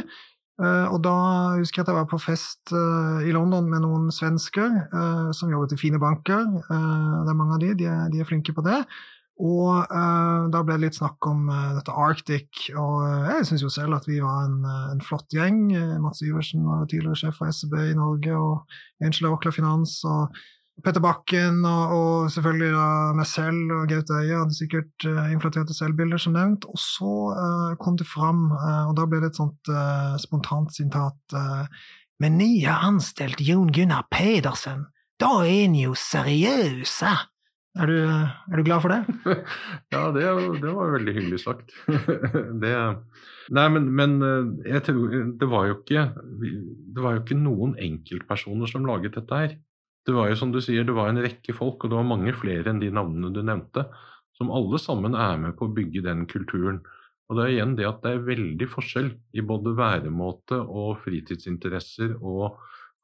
Og 0.56 1.02
da 1.04 1.16
husker 1.58 1.82
jeg 1.82 1.84
at 1.84 1.90
jeg 1.90 1.96
var 1.98 2.06
på 2.08 2.16
fest 2.16 2.70
i 2.72 3.32
London 3.34 3.66
med 3.68 3.82
noen 3.84 4.06
svensker 4.08 4.72
som 5.36 5.50
jobbet 5.52 5.74
i 5.74 5.78
fine 5.82 6.00
banker. 6.00 6.46
Det 6.64 7.28
er 7.28 7.36
mange 7.36 7.58
av 7.58 7.60
de, 7.60 7.74
de 7.76 7.84
er, 7.92 8.06
de 8.08 8.22
er 8.22 8.28
flinke 8.30 8.54
på 8.56 8.64
det. 8.64 8.78
Og 9.36 9.84
uh, 9.92 10.48
da 10.48 10.62
ble 10.64 10.78
det 10.78 10.86
litt 10.86 10.96
snakk 10.96 11.26
om 11.28 11.50
uh, 11.52 11.76
dette 11.76 11.92
Arctic, 11.92 12.70
og 12.72 13.02
uh, 13.04 13.26
jeg 13.34 13.48
syns 13.50 13.64
jo 13.66 13.72
selv 13.72 13.98
at 13.98 14.08
vi 14.08 14.16
var 14.24 14.46
en, 14.46 14.62
en 14.94 15.02
flott 15.04 15.28
gjeng. 15.34 15.68
Mats 16.00 16.24
Iversen 16.24 16.64
var 16.64 16.86
tidligere 16.88 17.20
sjef 17.20 17.36
for 17.42 17.52
SEB 17.52 17.76
i 17.82 17.96
Norge, 17.98 18.32
og 18.32 19.04
Angela 19.04 19.34
Aukla 19.34 19.52
Finans, 19.52 19.98
og 20.08 20.32
Petter 20.84 21.04
Bakken, 21.04 21.60
og, 21.68 21.92
og 21.98 22.32
selvfølgelig 22.32 22.72
da 22.72 22.88
meg 23.16 23.28
selv 23.28 23.76
og 23.76 23.92
Gaute 23.92 24.16
Øie 24.22 24.40
hadde 24.40 24.56
sikkert 24.56 25.06
inflaterte 25.32 25.76
selvbilder, 25.76 26.20
som 26.20 26.36
nevnt. 26.36 26.66
Og 26.68 26.80
så 26.80 27.12
kom 27.80 27.96
det 27.96 28.08
fram, 28.08 28.50
og 28.52 28.92
da 28.96 29.06
ble 29.08 29.22
det 29.24 29.32
et 29.32 29.40
sånt 29.40 29.72
spontant 30.20 30.76
sitat 30.76 31.38
Men 32.20 32.36
ni 32.36 32.50
har 32.66 32.84
anstilt 32.84 33.40
Jon 33.40 33.72
Gunnar 33.72 34.04
Pedersen, 34.12 34.84
da 35.16 35.32
er 35.46 35.64
en 35.64 35.80
jo 35.80 35.96
seriøse! 35.96 37.16
Er 37.76 37.90
du, 37.90 37.96
er 38.00 38.56
du, 38.56 38.62
glad 38.64 38.80
for 38.80 38.92
det? 38.92 39.02
ja, 39.94 40.06
det, 40.14 40.24
det, 40.62 40.72
var 40.72 40.94
veldig 40.94 41.12
hyggelig 41.12 41.42
sagt. 41.42 41.74
det, 42.62 42.72
nei, 43.52 43.66
men, 43.74 43.90
men 43.98 44.16
eh, 44.24 44.78
tror, 44.84 45.12
det, 45.36 45.48
var 45.50 45.74
ikke, 45.74 46.06
det 46.40 47.04
var 47.04 47.18
jo 47.18 47.22
ikke 47.24 47.36
noen 47.36 47.74
enkeltpersoner 47.76 48.70
som 48.70 48.88
laget 48.88 49.18
dette 49.18 49.42
her. 49.42 49.56
Det 50.06 50.14
var 50.14 50.30
jo 50.30 50.38
som 50.40 50.54
du 50.54 50.62
sier, 50.64 50.86
det 50.88 50.94
var 50.96 51.10
en 51.10 51.20
rekke 51.20 51.52
folk, 51.56 51.82
og 51.84 51.92
det 51.92 51.98
var 51.98 52.08
mange 52.08 52.32
flere 52.38 52.72
enn 52.72 52.80
de 52.80 52.92
navnene 52.94 53.32
du 53.34 53.42
nevnte, 53.44 53.84
som 54.38 54.52
alle 54.54 54.80
sammen 54.80 55.16
er 55.18 55.36
med 55.42 55.56
på 55.58 55.68
å 55.68 55.74
bygge 55.76 56.04
den 56.06 56.24
kulturen. 56.30 56.80
Og 57.26 57.36
det 57.36 57.44
er 57.44 57.54
igjen 57.56 57.76
det 57.76 57.88
at 57.88 58.00
det 58.04 58.14
er 58.14 58.24
veldig 58.24 58.70
forskjell 58.70 59.10
i 59.36 59.44
både 59.44 59.74
væremåte 59.76 60.60
og 60.62 61.00
fritidsinteresser 61.02 62.14
og 62.22 62.56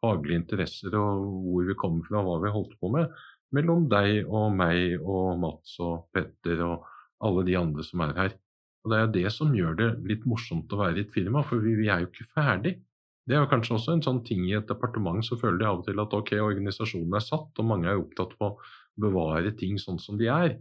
faglige 0.02 0.40
interesser 0.40 0.94
og 0.98 1.26
hvor 1.44 1.66
vi 1.66 1.78
kommer 1.78 2.06
fra 2.06 2.22
og 2.22 2.28
hva 2.28 2.38
vi 2.44 2.54
holdt 2.54 2.78
på 2.80 2.90
med 2.94 3.10
mellom 3.56 3.88
deg 3.90 4.28
og 4.28 4.54
meg 4.56 5.00
og 5.00 5.36
Mats 5.42 5.76
og 5.82 6.08
Petter 6.14 6.62
og 6.66 6.88
alle 7.22 7.44
de 7.46 7.58
andre 7.58 7.84
som 7.86 8.02
er 8.06 8.16
her. 8.18 8.38
Og 8.82 8.90
Det 8.90 8.98
er 8.98 9.12
det 9.14 9.28
som 9.32 9.52
gjør 9.54 9.76
det 9.78 9.90
litt 10.08 10.24
morsomt 10.26 10.72
å 10.74 10.80
være 10.80 10.98
i 10.98 11.04
et 11.06 11.14
firma, 11.14 11.44
for 11.46 11.62
vi, 11.62 11.76
vi 11.78 11.88
er 11.92 12.02
jo 12.02 12.10
ikke 12.10 12.32
ferdig. 12.34 12.74
Det 13.22 13.36
er 13.36 13.44
jo 13.44 13.50
kanskje 13.52 13.76
også 13.76 13.94
en 13.94 14.02
sånn 14.02 14.22
ting 14.26 14.42
i 14.48 14.56
et 14.58 14.66
departement, 14.66 15.22
så 15.22 15.38
føler 15.38 15.60
de 15.60 15.68
av 15.68 15.78
og 15.78 15.86
til 15.86 16.02
at 16.02 16.16
ok, 16.18 16.32
organisasjonen 16.42 17.14
er 17.14 17.22
satt, 17.22 17.52
og 17.54 17.68
mange 17.68 17.86
er 17.86 18.00
opptatt 18.00 18.34
på 18.38 18.48
å 18.50 18.56
bevare 18.98 19.54
ting 19.58 19.78
sånn 19.78 20.00
som 20.02 20.18
de 20.18 20.26
er. 20.26 20.56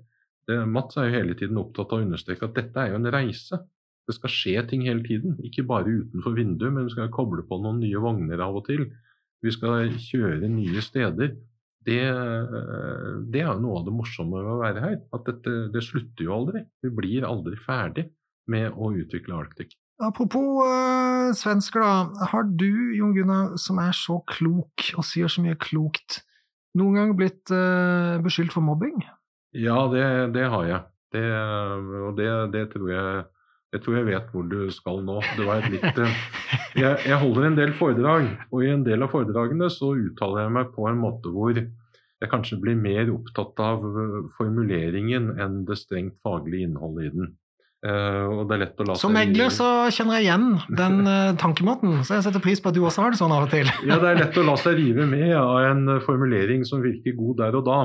Det, 0.45 0.59
Mats 0.69 0.99
er 0.99 1.09
jo 1.09 1.17
hele 1.17 1.37
tiden 1.37 1.57
opptatt 1.61 1.89
av 1.89 2.01
å 2.01 2.05
understreke 2.05 2.45
at 2.45 2.57
dette 2.59 2.83
er 2.83 2.93
jo 2.93 2.99
en 3.01 3.09
reise. 3.13 3.57
Det 4.05 4.17
skal 4.17 4.33
skje 4.33 4.61
ting 4.69 4.85
hele 4.85 5.01
tiden, 5.05 5.39
ikke 5.41 5.65
bare 5.65 5.89
utenfor 5.89 6.37
vinduet, 6.37 6.73
men 6.75 6.85
vi 6.85 6.93
skal 6.93 7.09
koble 7.13 7.41
på 7.49 7.57
noen 7.63 7.81
nye 7.81 8.01
vogner 8.01 8.45
av 8.45 8.61
og 8.61 8.67
til. 8.69 8.85
Vi 9.41 9.53
skal 9.55 9.89
kjøre 9.97 10.49
nye 10.51 10.85
steder 10.85 11.33
det, 11.87 12.01
eh, 12.05 13.05
det, 13.33 13.41
er 13.41 13.49
jo 13.49 13.61
noe 13.63 13.79
av 13.79 13.85
det 13.87 13.93
morsomme 13.95 14.41
ved 14.41 14.53
å 14.53 14.59
være 14.61 14.83
her. 14.83 14.97
At 15.15 15.25
dette, 15.29 15.53
det 15.73 15.83
slutter 15.85 16.27
jo 16.27 16.35
aldri. 16.35 16.65
Vi 16.83 16.91
blir 16.93 17.27
aldri 17.27 17.57
ferdig 17.61 18.07
med 18.51 18.75
å 18.75 18.91
utvikle 18.93 19.39
Arctic. 19.39 19.73
Apropos 20.01 20.65
uh, 20.65 21.29
svensker, 21.37 21.81
da. 21.81 22.27
Har 22.31 22.45
du, 22.45 22.93
Jon 22.97 23.13
Gunnar, 23.17 23.55
som 23.61 23.81
er 23.81 23.93
så 23.97 24.19
klok 24.29 24.91
og 24.97 25.05
sier 25.05 25.29
så 25.29 25.43
mye 25.45 25.57
klokt, 25.61 26.23
noen 26.77 26.97
gang 26.97 27.11
blitt 27.17 27.53
uh, 27.53 28.17
beskyldt 28.23 28.53
for 28.55 28.65
mobbing? 28.65 29.03
Ja, 29.57 29.83
det, 29.91 30.05
det 30.37 30.47
har 30.53 30.65
jeg. 30.69 30.81
Det, 31.11 31.25
og 32.07 32.15
det, 32.17 32.31
det 32.53 32.65
tror 32.71 32.89
jeg 32.93 33.23
jeg 33.71 33.83
tror 33.83 33.97
jeg 33.97 34.07
vet 34.09 34.31
hvor 34.33 34.47
du 34.51 34.61
skal 34.75 35.03
nå. 35.07 35.19
Litt, 35.71 35.99
jeg, 36.75 36.95
jeg, 37.07 37.19
holder 37.23 37.47
en 37.47 37.59
del 37.59 37.75
foredrag, 37.77 38.27
og 38.51 38.65
i 38.65 38.71
en 38.73 38.83
del 38.87 39.05
av 39.05 39.13
foredragene 39.13 39.69
så 39.71 39.93
uttaler 39.95 40.45
jeg 40.45 40.55
meg 40.57 40.73
på 40.75 40.87
en 40.89 40.99
måte 40.99 41.31
hvor 41.31 41.55
jeg 41.55 42.29
kanskje 42.29 42.59
blir 42.61 42.75
mer 42.77 43.09
opptatt 43.13 43.61
av 43.63 43.85
formuleringen 44.35 45.31
enn 45.41 45.63
det 45.65 45.79
strengt 45.79 46.19
faglige 46.21 46.67
innholdet 46.67 47.07
i 47.07 47.13
den. 47.15 47.31
Uh, 47.81 48.93
Som 48.93 49.15
megler 49.17 49.49
så 49.49 49.87
kjenner 49.89 50.19
jeg 50.19 50.27
igjen 50.27 50.43
den 50.77 50.99
uh, 51.07 51.31
tankemåten, 51.41 52.03
så 52.05 52.19
jeg 52.19 52.27
setter 52.27 52.43
pris 52.43 52.61
på 52.61 52.69
at 52.69 52.77
du 52.77 52.83
også 52.83 53.01
har 53.01 53.15
det 53.15 53.17
sånn 53.17 53.33
av 53.33 53.47
og 53.47 53.55
til. 53.55 53.71
ja, 53.89 53.97
det 53.97 54.11
er 54.11 54.19
lett 54.19 54.37
å 54.37 54.43
la 54.45 54.53
seg 54.61 54.77
rive 54.83 55.07
med 55.09 55.33
av 55.33 55.63
en 55.71 55.95
formulering 56.05 56.67
som 56.67 56.83
virker 56.83 57.17
god 57.17 57.39
der 57.41 57.57
og 57.57 57.65
da. 57.65 57.79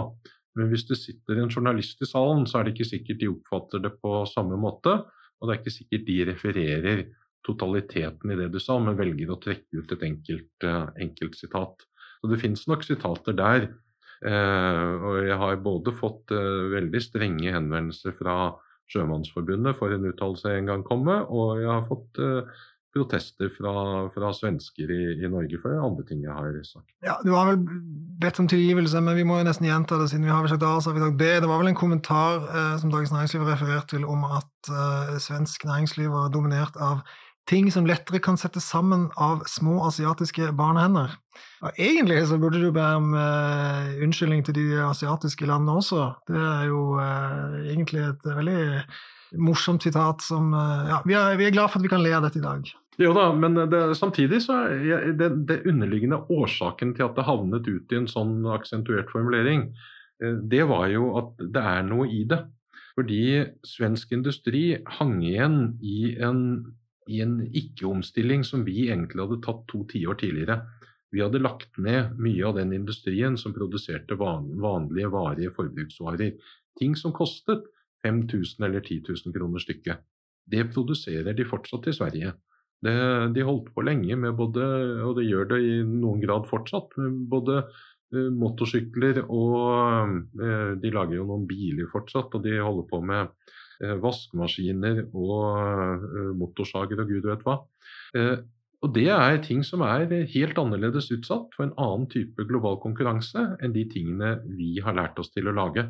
Men 0.57 0.68
hvis 0.72 0.85
det 0.90 0.99
sitter 1.01 1.40
en 1.40 1.53
journalist 1.53 2.05
i 2.05 2.09
salen, 2.11 2.44
så 2.49 2.59
er 2.59 2.66
det 2.66 2.75
ikke 2.75 2.90
sikkert 2.90 3.22
de 3.22 3.31
oppfatter 3.31 3.81
det 3.87 3.94
på 4.03 4.20
samme 4.29 4.59
måte. 4.61 4.99
Og 5.40 5.49
det 5.49 5.55
er 5.55 5.62
ikke 5.62 5.75
sikkert 5.75 6.07
de 6.09 6.18
refererer 6.31 7.03
totaliteten 7.46 8.33
i 8.33 8.38
det 8.38 8.51
du 8.55 8.61
sa, 8.62 8.79
men 8.83 8.99
velger 8.99 9.33
å 9.33 9.40
trekke 9.42 9.83
ut 9.83 9.92
et 9.94 10.05
enkelt, 10.09 10.66
uh, 10.66 10.88
enkelt 11.03 11.37
sitat. 11.38 11.85
Så 12.20 12.31
det 12.33 12.40
finnes 12.42 12.64
nok 12.70 12.87
sitater 12.87 13.37
der. 13.37 13.68
Uh, 14.25 14.92
og 14.96 15.18
jeg 15.29 15.37
har 15.42 15.59
både 15.62 15.92
fått 15.94 16.33
uh, 16.35 16.70
veldig 16.72 17.03
strenge 17.05 17.53
henvendelser 17.53 18.16
fra 18.16 18.55
Sjømannsforbundet 18.90 19.77
for 19.79 19.92
en 19.92 20.09
uttalelse 20.09 20.51
jeg 20.51 20.62
en 20.62 20.72
gang 20.72 20.83
kom 20.87 21.05
med, 21.07 21.27
og 21.29 21.61
jeg 21.61 21.70
har 21.70 21.87
fått 21.88 22.20
protester 22.96 23.50
fra, 23.52 23.74
fra 24.14 24.32
svensker 24.35 24.90
i, 24.90 25.02
i, 25.20 25.28
Norge 25.30 25.61
for 25.62 25.76
andre 25.76 26.06
ting 26.09 26.24
jeg 26.24 26.32
har 26.32 26.56
sagt. 26.64 26.88
Ja, 27.04 27.18
Du 27.24 27.35
har 27.37 27.50
vel 27.52 27.61
bedt 28.22 28.40
om 28.40 28.48
tilgivelse, 28.48 29.02
men 29.04 29.18
vi 29.18 29.26
må 29.28 29.38
jo 29.40 29.48
nesten 29.48 29.68
gjenta 29.68 30.00
det 30.00 30.09
siden 30.12 30.24
vi 30.26 30.32
har 30.32 30.48
sagt 30.48 30.64
A, 30.64 30.78
så 30.80 30.90
har 30.90 30.98
vi 30.98 31.04
sagt 31.04 31.20
B. 31.20 31.28
Det 31.44 31.50
var 31.50 31.61
vel 31.62 31.70
en 31.74 31.78
kommentar 31.78 32.48
eh, 32.48 32.74
som 32.80 32.90
Dagens 32.94 33.12
Næringsliv 33.14 33.46
refererte 33.46 33.96
til 33.96 34.09
om 34.09 34.24
at 34.24 34.72
eh, 34.72 35.16
svensk 35.22 35.68
næringsliv 35.68 36.11
var 36.14 36.32
dominert 36.35 36.80
av 36.80 37.04
ting 37.46 37.68
som 37.70 37.87
lettere 37.87 38.20
kan 38.22 38.38
settes 38.38 38.66
sammen 38.66 39.06
av 39.22 39.44
små 39.50 39.78
asiatiske 39.87 40.50
barnehender. 40.59 41.14
Og 41.64 41.78
egentlig 41.78 42.22
så 42.28 42.38
burde 42.42 42.61
du 42.62 42.70
be 42.74 42.87
om 42.98 43.12
eh, 43.14 43.92
unnskyldning 44.04 44.42
til 44.46 44.56
de 44.59 44.66
asiatiske 44.82 45.46
landene 45.46 45.78
også. 45.80 46.09
Det 46.28 46.40
er 46.40 46.64
jo 46.70 46.96
uh, 46.98 47.61
egentlig 47.68 48.02
et 48.09 48.26
veldig 48.26 48.62
morsomt 49.42 49.85
sitat 49.85 50.24
som 50.24 50.52
uh, 50.54 50.88
Ja, 50.90 51.00
vi 51.06 51.16
er, 51.18 51.38
vi 51.38 51.46
er 51.46 51.54
glad 51.54 51.70
for 51.70 51.80
at 51.80 51.87
vi 51.87 51.92
kan 51.92 52.02
le 52.02 52.14
av 52.16 52.26
dette 52.26 52.40
i 52.40 52.44
dag. 52.44 52.66
Jo 52.96 53.12
da, 53.12 53.26
men 53.37 53.59
det, 53.68 53.80
samtidig 53.98 54.40
så 54.46 54.62
er 54.72 55.11
det, 55.18 55.28
det, 55.48 55.59
underliggende 55.68 56.22
årsaken 56.32 56.94
til 56.96 57.04
at 57.04 57.18
det 57.18 57.26
havnet 57.28 57.68
ut 57.68 57.92
i 57.92 57.98
en 57.98 58.09
sånn 58.09 58.38
aksentuert 58.54 59.11
formulering, 59.12 59.68
eh, 60.22 60.38
det 60.40 60.64
var 60.70 60.88
jo 60.92 61.11
at 61.20 61.35
det 61.40 61.64
er 61.74 61.85
noe 61.88 62.09
i 62.09 62.24
det. 62.28 62.40
Fordi 62.96 63.20
svensk 63.68 64.14
industri 64.16 64.78
hang 64.96 65.18
igjen 65.20 65.59
i 65.85 66.14
en, 66.24 66.40
en 67.12 67.37
ikke-omstilling 67.44 68.46
som 68.48 68.64
vi 68.64 68.87
egentlig 68.87 69.26
hadde 69.26 69.42
tatt 69.44 69.66
to 69.68 69.82
tiår 69.90 70.16
tidligere. 70.22 70.62
Vi 71.12 71.20
hadde 71.20 71.42
lagt 71.44 71.76
ned 71.76 72.16
mye 72.16 72.48
av 72.48 72.56
den 72.56 72.72
industrien 72.76 73.37
som 73.37 73.54
produserte 73.56 74.16
vanlige, 74.16 75.12
varige 75.12 75.52
forbruksvarer. 75.52 76.32
Ting 76.80 76.96
som 76.96 77.12
kostet 77.16 77.68
5000 78.06 78.64
eller 78.64 78.80
10 78.80 79.04
000 79.04 79.37
kroner 79.37 79.61
stykket. 79.61 80.00
Det 80.46 80.64
produserer 80.72 81.37
de 81.37 81.44
fortsatt 81.44 81.88
i 81.90 81.94
Sverige. 81.96 82.32
Det, 82.84 82.94
de 83.34 83.44
holdt 83.46 83.70
på 83.74 83.84
lenge 83.86 84.16
med 84.20 84.36
både, 84.36 84.64
og 85.06 85.16
det 85.18 85.26
gjør 85.26 85.48
det 85.54 85.60
i 85.64 85.76
noen 85.86 86.20
grad 86.22 86.48
fortsatt, 86.50 86.92
både 87.30 87.62
uh, 87.64 88.28
motorsykler 88.36 89.22
og 89.24 89.54
uh, 90.38 90.74
De 90.82 90.92
lager 90.92 91.16
jo 91.18 91.28
noen 91.28 91.46
biler 91.48 91.88
fortsatt, 91.90 92.36
og 92.36 92.44
de 92.44 92.58
holder 92.60 92.90
på 92.90 93.00
med 93.04 93.32
vaskemaskiner 93.76 95.02
og 95.12 96.04
motorsager 96.40 97.02
og 97.02 97.10
gud 97.10 97.26
vet 97.28 97.42
hva. 97.44 97.58
Og 98.80 98.92
Det 98.94 99.10
er 99.12 99.36
ting 99.44 99.60
som 99.68 99.82
er 99.84 100.08
helt 100.32 100.58
annerledes 100.62 101.10
utsatt 101.12 101.52
for 101.52 101.66
en 101.66 101.74
annen 101.76 102.06
type 102.08 102.46
global 102.48 102.78
konkurranse 102.80 103.42
enn 103.60 103.74
de 103.74 103.84
tingene 103.90 104.38
vi 104.56 104.78
har 104.80 104.96
lært 104.96 105.20
oss 105.20 105.28
til 105.34 105.48
å 105.50 105.54
lage. 105.56 105.84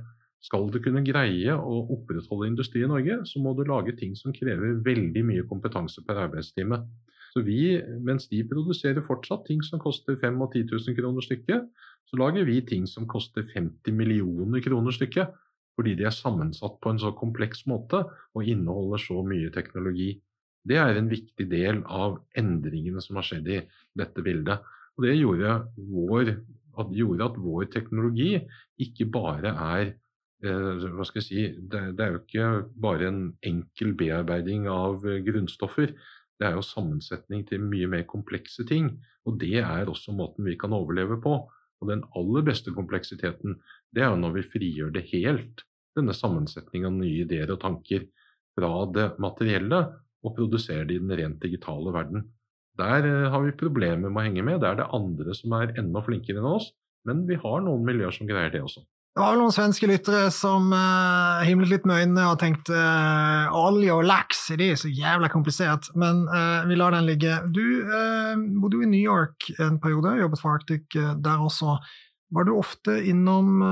Skal 0.45 0.69
du 0.71 0.79
kunne 0.83 1.03
greie 1.07 1.55
å 1.57 1.79
opprettholde 1.97 2.51
industri 2.51 2.85
i 2.85 2.91
Norge, 2.91 3.23
så 3.27 3.41
må 3.43 3.55
du 3.57 3.65
lage 3.67 3.97
ting 3.99 4.15
som 4.19 4.35
krever 4.37 4.79
veldig 4.85 5.25
mye 5.27 5.47
kompetanse 5.49 6.05
per 6.07 6.21
arbeidstime. 6.27 6.83
Så 7.33 7.43
vi, 7.45 7.77
Mens 8.01 8.29
de 8.31 8.43
produserer 8.49 9.05
fortsatt 9.05 9.45
ting 9.49 9.65
som 9.65 9.81
koster 9.83 10.17
5 10.21 10.39
og 10.41 10.55
10 10.55 10.71
000 10.73 10.97
kroner 10.97 11.25
stykket, 11.25 11.67
så 12.07 12.21
lager 12.21 12.47
vi 12.49 12.61
ting 12.65 12.87
som 12.89 13.09
koster 13.11 13.45
50 13.45 13.93
millioner 13.93 14.63
kroner 14.65 14.95
stykket. 14.95 15.35
Fordi 15.77 15.93
de 15.99 16.07
er 16.09 16.15
sammensatt 16.15 16.79
på 16.81 16.93
en 16.93 17.01
så 17.03 17.11
kompleks 17.13 17.67
måte 17.69 18.01
og 18.33 18.47
inneholder 18.49 19.03
så 19.03 19.21
mye 19.27 19.51
teknologi. 19.53 20.15
Det 20.67 20.79
er 20.81 20.97
en 20.97 21.11
viktig 21.11 21.45
del 21.51 21.83
av 21.85 22.17
endringene 22.39 23.03
som 23.05 23.19
har 23.21 23.27
skjedd 23.29 23.51
i 23.53 23.61
dette 24.01 24.25
bildet. 24.25 24.65
Og 24.97 25.05
det 25.05 25.19
gjorde, 25.19 25.59
vår, 25.77 26.33
gjorde 26.97 27.29
at 27.29 27.37
vår 27.45 27.69
teknologi 27.75 28.31
ikke 28.81 29.11
bare 29.13 29.53
er 29.53 29.93
hva 30.45 31.05
skal 31.09 31.23
jeg 31.23 31.27
si, 31.27 31.43
det, 31.57 31.83
det, 31.97 32.05
er 32.05 32.13
jo 32.13 32.21
ikke 32.21 32.49
bare 32.83 33.09
en 33.09 33.21
enkel 33.47 33.95
bearbeiding 33.97 34.67
av 34.69 35.07
grunnstoffer. 35.27 35.95
Det 36.37 36.49
er 36.49 36.59
jo 36.59 36.65
sammensetning 36.65 37.47
til 37.49 37.65
mye 37.65 37.89
mer 37.89 38.05
komplekse 38.09 38.67
ting. 38.69 38.91
Og 39.27 39.39
det 39.41 39.63
er 39.63 39.89
også 39.89 40.15
måten 40.15 40.47
vi 40.47 40.59
kan 40.61 40.75
overleve 40.77 41.19
på. 41.23 41.39
Og 41.81 41.91
den 41.91 42.05
aller 42.17 42.45
beste 42.45 42.73
kompleksiteten, 42.73 43.59
det 43.93 44.05
er 44.05 44.13
jo 44.13 44.21
når 44.21 44.37
vi 44.39 44.49
frigjør 44.53 44.93
det 44.95 45.07
helt, 45.13 45.65
denne 45.97 46.15
sammensetningen 46.17 46.89
av 46.91 46.99
nye 47.01 47.25
ideer 47.25 47.53
og 47.53 47.63
tanker, 47.65 48.07
fra 48.57 48.87
det 48.89 49.11
materielle 49.21 49.83
og 50.25 50.33
produserer 50.37 50.87
det 50.89 50.97
i 50.97 51.03
den 51.03 51.13
rent 51.19 51.43
digitale 51.43 51.93
verden. 51.93 52.25
Der 52.81 53.05
eh, 53.05 53.29
har 53.33 53.45
vi 53.45 53.57
problemer 53.57 54.09
med 54.09 54.21
å 54.21 54.25
henge 54.25 54.45
med. 54.45 54.61
Det 54.63 54.71
er 54.71 54.81
det 54.81 54.91
andre 54.97 55.37
som 55.37 55.55
er 55.57 55.75
enda 55.81 56.03
flinkere 56.05 56.41
enn 56.41 56.49
oss, 56.49 56.71
men 57.09 57.25
vi 57.29 57.39
har 57.41 57.65
noen 57.65 57.85
miljøer 57.87 58.15
som 58.17 58.29
greier 58.29 58.53
det 58.53 58.65
også. 58.65 58.85
Det 59.17 59.23
var 59.25 59.31
vel 59.33 59.39
noen 59.41 59.55
svenske 59.55 59.89
lyttere 59.89 60.27
som 60.29 60.67
uh, 60.77 61.41
himlet 61.49 61.71
litt 61.71 61.87
med 61.89 62.03
øynene 62.03 62.27
og 62.29 62.35
tenkte 62.43 62.77
uh, 62.77 63.55
olje 63.57 63.95
og 63.95 64.05
laks 64.05 64.43
det 64.61 64.67
er 64.75 64.77
så 64.77 64.91
jævla 64.93 65.31
komplisert, 65.33 65.89
men 65.97 66.27
uh, 66.29 66.67
vi 66.69 66.77
lar 66.77 66.93
den 66.93 67.09
ligge. 67.09 67.39
Du 67.49 67.65
bodde 68.61 68.77
jo 68.77 68.85
i 68.85 68.91
New 68.93 69.01
York 69.01 69.49
en 69.57 69.81
periode, 69.81 70.19
jobbet 70.21 70.43
for 70.45 70.59
Arctic 70.59 70.93
der 70.93 71.47
også. 71.49 71.79
Var 72.37 72.45
du 72.45 72.53
ofte 72.59 72.99
innom 73.09 73.65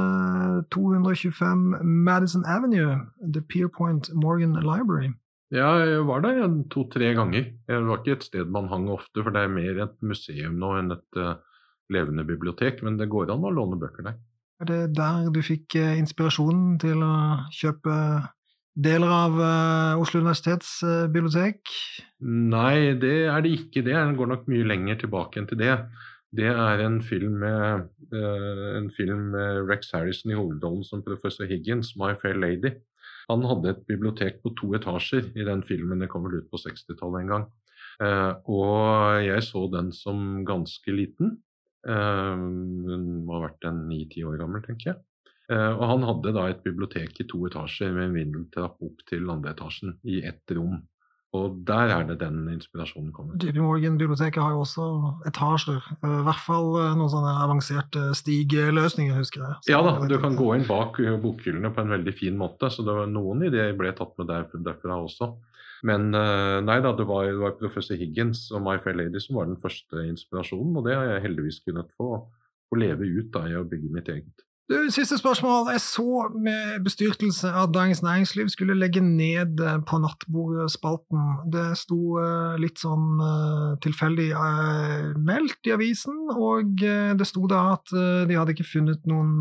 225 0.72 1.85
Madison 1.85 2.48
Avenue, 2.48 3.02
The 3.20 3.44
Pierpoint 3.44 4.14
Morgan 4.16 4.57
Library? 4.64 5.12
Ja, 5.52 5.74
jeg 5.85 6.09
var 6.09 6.24
der 6.24 6.40
to-tre 6.72 7.12
ganger. 7.12 7.50
Det 7.68 7.85
var 7.85 8.00
ikke 8.00 8.16
et 8.16 8.30
sted 8.33 8.48
man 8.48 8.72
hang 8.72 8.88
ofte, 8.88 9.20
for 9.20 9.35
det 9.35 9.44
er 9.44 9.59
mer 9.61 9.88
et 9.90 9.98
museum 10.00 10.57
nå 10.57 10.78
enn 10.80 10.94
et 10.96 11.24
levende 11.92 12.24
bibliotek, 12.24 12.80
men 12.80 12.96
det 12.96 13.12
går 13.12 13.35
an 13.35 13.44
å 13.44 13.52
låne 13.52 13.76
bøker 13.76 14.09
der. 14.09 14.22
Er 14.62 14.69
det 14.71 14.81
der 14.95 15.29
du 15.35 15.40
fikk 15.43 15.75
eh, 15.81 15.97
inspirasjonen 15.99 16.77
til 16.83 17.03
å 17.03 17.14
kjøpe 17.55 17.95
deler 18.75 19.11
av 19.11 19.37
uh, 19.38 20.03
Oslo 20.03 20.21
universitets 20.23 20.77
uh, 20.87 21.07
bibliotek? 21.11 21.62
Nei, 22.23 22.95
det 22.99 23.17
er 23.31 23.45
det 23.45 23.53
ikke. 23.59 23.85
Det 23.87 23.95
går 24.19 24.31
nok 24.31 24.49
mye 24.51 24.67
lenger 24.67 24.99
tilbake 25.05 25.40
enn 25.40 25.49
til 25.51 25.61
det. 25.62 25.77
Det 26.35 26.51
er 26.51 26.83
en 26.83 26.99
film 27.03 27.37
med, 27.45 27.85
en 28.11 28.88
film 28.90 29.29
med 29.37 29.69
Rex 29.71 29.93
Harrison 29.95 30.33
i 30.33 30.38
hovedrollen 30.38 30.83
som 30.83 31.05
professor 31.07 31.47
Higgins, 31.47 31.93
'My 31.95 32.17
Fair 32.19 32.35
Lady'. 32.35 32.75
Han 33.31 33.47
hadde 33.47 33.71
et 33.71 33.85
bibliotek 33.87 34.43
på 34.43 34.51
to 34.59 34.73
etasjer 34.75 35.31
i 35.38 35.47
den 35.47 35.62
filmen. 35.62 36.03
Det 36.03 36.11
kom 36.11 36.27
vel 36.27 36.40
ut 36.43 36.51
på 36.51 36.59
60-tallet 36.59 37.23
en 37.23 37.31
gang. 37.31 37.47
og 38.51 39.23
jeg 39.23 39.47
så 39.47 39.62
den 39.71 39.93
som 39.95 40.43
ganske 40.45 40.90
liten. 40.90 41.37
Eh, 41.85 42.33
hun 42.37 43.05
må 43.27 43.37
ha 43.37 43.44
vært 43.49 43.68
en 43.68 43.85
ni-ti 43.90 44.25
år 44.25 44.38
gammel, 44.40 44.64
tenker 44.64 44.92
jeg. 44.92 45.03
Eh, 45.53 45.70
og 45.75 45.85
han 45.90 46.07
hadde 46.09 46.33
da 46.37 46.49
et 46.49 46.64
bibliotek 46.64 47.20
i 47.20 47.29
to 47.29 47.42
etasjer 47.51 47.92
med 47.92 48.09
en 48.09 48.18
vindeltrapp 48.18 48.81
opp 48.85 49.05
til 49.11 49.29
andre 49.33 49.53
etasjen 49.53 49.99
i 50.09 50.23
ett 50.25 50.57
rom. 50.57 50.81
Og 51.35 51.57
der 51.66 51.90
er 51.90 52.05
det 52.07 52.20
den 52.20 52.44
inspirasjonen 52.53 53.11
kommer. 53.12 53.35
JP 53.42 53.57
Morgan-biblioteket 53.59 54.38
har 54.38 54.53
jo 54.55 54.62
også 54.62 54.85
etasjer. 55.29 55.81
Eh, 55.99 56.18
I 56.23 56.27
hvert 56.29 56.44
fall 56.47 56.70
noen 56.97 57.12
sånne 57.12 57.35
avanserte 57.44 58.07
stigeløsninger, 58.16 59.18
husker 59.18 59.44
jeg. 59.44 59.59
Så 59.66 59.75
ja 59.75 59.83
da, 59.85 59.97
du 60.09 60.16
kan 60.23 60.38
gå 60.38 60.53
inn 60.57 60.68
bak 60.68 61.03
bokhyllene 61.25 61.75
på 61.75 61.85
en 61.85 61.97
veldig 61.99 62.14
fin 62.16 62.38
måte. 62.38 62.70
Så 62.73 62.87
det 62.87 62.97
var 62.97 63.11
noen 63.11 63.44
ideer 63.51 63.77
ble 63.77 63.92
tatt 63.99 64.16
med 64.20 64.31
derfra 64.31 65.03
også. 65.03 65.35
Men 65.85 66.14
eh, 66.16 66.62
nei 66.64 66.79
da, 66.85 66.94
det 66.97 67.05
var, 67.09 67.29
det 67.29 67.42
var, 67.42 67.59
professor 67.61 67.99
Higgins 68.01 68.47
og 68.55 68.64
My 68.64 68.79
Fair 68.81 68.97
Lady 68.97 69.20
som 69.20 69.37
var 69.37 69.51
den 69.51 69.61
første 69.61 70.07
inspirasjonen, 70.09 70.73
og 70.81 70.88
det 70.88 70.97
har 70.97 71.12
jeg 71.12 71.27
heldigvis 71.29 71.61
kunnet 71.66 71.92
få, 71.99 72.25
få 72.70 72.81
leve 72.81 73.05
ut 73.05 73.31
da, 73.35 73.44
i 73.51 73.59
å 73.59 73.66
bygge 73.68 73.92
mitt 73.92 74.09
eget. 74.09 74.44
Du, 74.64 74.79
siste 74.88 75.18
spørsmål. 75.20 75.66
Jeg 75.75 75.83
så 75.85 76.23
med 76.40 76.79
bestyrtelse 76.87 77.51
at 77.53 77.75
Dagens 77.75 78.01
Næringsliv 78.01 78.49
skulle 78.49 78.79
legge 78.79 79.03
ned 79.05 79.61
eh, 79.61 79.77
på 79.85 80.01
nattbordspalten. 80.01 81.27
Det 81.53 81.66
sto 81.77 81.99
uh, 82.16 82.57
litt 82.57 82.81
sånn 82.81 83.20
tilfeldig 83.85 84.31
meldt 85.20 85.68
i 85.68 85.77
avisen, 85.77 86.16
og 86.33 86.81
det 86.81 87.29
sto 87.29 87.44
da 87.51 87.61
at 87.75 87.92
de 87.92 88.40
hadde 88.40 88.57
ikke 88.57 88.70
funnet 88.73 89.05
noen 89.05 89.37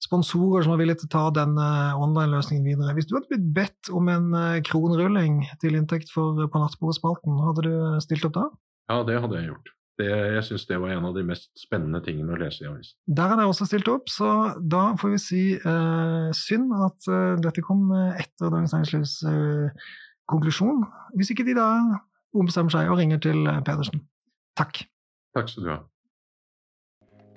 sponsorer 0.00 0.64
som 0.64 0.74
har 0.74 0.80
villige 0.80 1.02
til 1.02 1.10
å 1.10 1.14
ta 1.14 1.24
denne 1.42 1.66
online-løsningen 2.00 2.64
videre. 2.66 2.94
Hvis 2.96 3.10
du 3.10 3.16
hadde 3.16 3.30
blitt 3.32 3.50
bedt 3.56 3.90
om 3.94 4.08
en 4.12 4.30
eh, 4.36 4.62
kronrulling 4.66 5.42
til 5.62 5.76
inntekt 5.78 6.12
for 6.14 6.38
På 6.50 6.62
nattbordet-spalten, 6.62 7.36
hadde 7.48 7.66
du 7.66 8.00
stilt 8.04 8.24
opp 8.28 8.38
da? 8.38 8.48
Ja, 8.90 9.02
det 9.06 9.20
hadde 9.22 9.38
jeg 9.38 9.52
gjort. 9.52 9.72
Det, 10.00 10.08
jeg 10.08 10.44
syns 10.46 10.64
det 10.64 10.78
var 10.80 10.94
en 10.94 11.06
av 11.10 11.16
de 11.16 11.22
mest 11.28 11.50
spennende 11.60 12.00
tingene 12.00 12.32
å 12.32 12.38
lese 12.40 12.64
i 12.64 12.68
avisen. 12.70 12.96
Der 13.04 13.28
hadde 13.28 13.44
jeg 13.44 13.52
også 13.52 13.66
stilt 13.68 13.90
opp, 13.92 14.08
så 14.08 14.30
da 14.58 14.84
får 15.00 15.12
vi 15.12 15.18
si 15.20 15.42
eh, 15.58 16.30
synd 16.36 16.72
at 16.86 17.10
eh, 17.12 17.34
dette 17.44 17.64
kom 17.66 17.90
etter 17.92 18.48
Dagens 18.48 18.72
Næringslivs 18.72 19.18
eh, 19.28 19.90
konklusjon. 20.30 20.86
Hvis 21.18 21.34
ikke 21.34 21.44
de 21.48 21.58
da 21.58 21.68
ombestemmer 22.36 22.72
seg 22.72 22.90
og 22.90 22.98
ringer 23.00 23.20
til 23.22 23.44
eh, 23.46 23.62
Pedersen. 23.66 24.04
Takk. 24.58 24.84
Takk 25.36 25.50
skal 25.50 25.66
du 25.66 25.72
ha. 25.72 25.80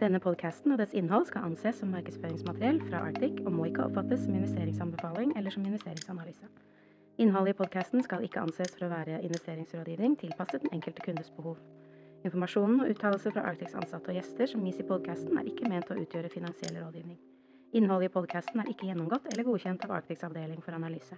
Denne 0.03 0.19
podkasten 0.19 0.73
og 0.73 0.81
dets 0.81 0.91
innhold 0.99 1.29
skal 1.29 1.45
anses 1.47 1.77
som 1.79 1.93
markedsføringsmateriell 1.95 2.81
fra 2.89 3.05
Arctic 3.07 3.37
og 3.45 3.53
må 3.55 3.69
ikke 3.69 3.85
oppfattes 3.85 4.25
som 4.25 4.33
investeringsanbefaling 4.35 5.31
eller 5.39 5.53
som 5.53 5.63
investeringsanalyse. 5.63 6.49
Innholdet 7.23 7.53
i 7.53 7.57
podkasten 7.61 8.03
skal 8.03 8.25
ikke 8.27 8.41
anses 8.41 8.75
for 8.75 8.89
å 8.89 8.91
være 8.91 9.21
investeringsrådgivning 9.23 10.17
tilpasset 10.19 10.65
den 10.65 10.75
enkelte 10.75 11.05
kundes 11.05 11.31
behov. 11.37 11.61
Informasjonen 12.27 12.83
og 12.83 12.91
uttalelser 12.91 13.31
fra 13.31 13.45
Arctics 13.47 13.77
ansatte 13.79 14.11
og 14.11 14.19
gjester 14.19 14.51
som 14.51 14.67
gis 14.67 14.83
i 14.83 14.87
podkasten, 14.91 15.39
er 15.39 15.47
ikke 15.53 15.71
ment 15.71 15.95
å 15.95 15.99
utgjøre 16.03 16.33
finansiell 16.35 16.75
rådgivning. 16.81 17.21
Innholdet 17.79 18.11
i 18.11 18.15
podkasten 18.17 18.59
er 18.59 18.75
ikke 18.75 18.89
gjennomgått 18.91 19.31
eller 19.31 19.47
godkjent 19.47 19.87
av 19.87 19.95
Arctics 20.01 20.27
avdeling 20.27 20.59
for 20.65 20.75
analyse. 20.75 21.15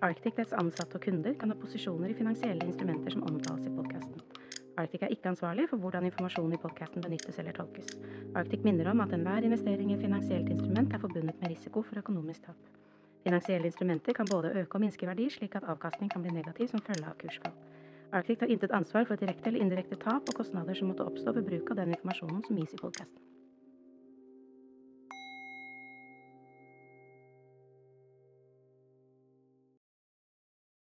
Arctic, 0.00 0.38
dets 0.40 0.56
ansatte 0.56 0.96
og 0.96 1.04
kunder 1.04 1.36
kan 1.36 1.52
ha 1.52 1.60
posisjoner 1.60 2.12
i 2.12 2.16
finansielle 2.16 2.64
instrumenter 2.64 3.12
som 3.12 3.28
omtales 3.28 3.68
i 3.68 3.76
podkasten. 3.76 4.24
Arctic 4.76 5.02
er 5.02 5.12
ikke 5.14 5.30
ansvarlig 5.30 5.68
for 5.70 5.80
hvordan 5.80 6.04
informasjonen 6.04 6.52
i 6.52 6.60
podkasten 6.60 7.04
benyttes 7.04 7.38
eller 7.40 7.54
tolkes. 7.56 7.94
Arctic 8.36 8.64
minner 8.66 8.90
om 8.90 9.00
at 9.00 9.14
enhver 9.16 9.46
investering 9.48 9.90
i 9.90 9.94
et 9.96 10.02
finansielt 10.04 10.50
instrument 10.52 10.92
er 10.92 11.00
forbundet 11.00 11.40
med 11.40 11.54
risiko 11.54 11.82
for 11.82 12.02
økonomisk 12.02 12.44
tap. 12.48 12.58
Finansielle 13.24 13.70
instrumenter 13.70 14.12
kan 14.12 14.28
både 14.28 14.52
øke 14.60 14.76
og 14.76 14.84
minske 14.84 15.08
verdi, 15.08 15.30
slik 15.30 15.56
at 15.56 15.64
avkastning 15.64 16.12
kan 16.12 16.22
bli 16.22 16.34
negativ 16.34 16.68
som 16.68 16.84
følge 16.84 17.08
av 17.08 17.16
kursfall. 17.22 17.56
Arctic 18.12 18.38
tar 18.38 18.52
intet 18.52 18.76
ansvar 18.76 19.08
for 19.08 19.16
direkte 19.16 19.48
eller 19.50 19.64
indirekte 19.64 19.96
tap 19.96 20.28
og 20.28 20.36
kostnader 20.42 20.76
som 20.76 20.92
måtte 20.92 21.08
oppstå 21.08 21.32
ved 21.38 21.48
bruk 21.48 21.72
av 21.72 21.80
den 21.80 21.96
informasjonen 21.96 22.44
som 22.44 22.60
gis 22.60 22.76
i 22.76 22.82
podkasten. 22.84 23.35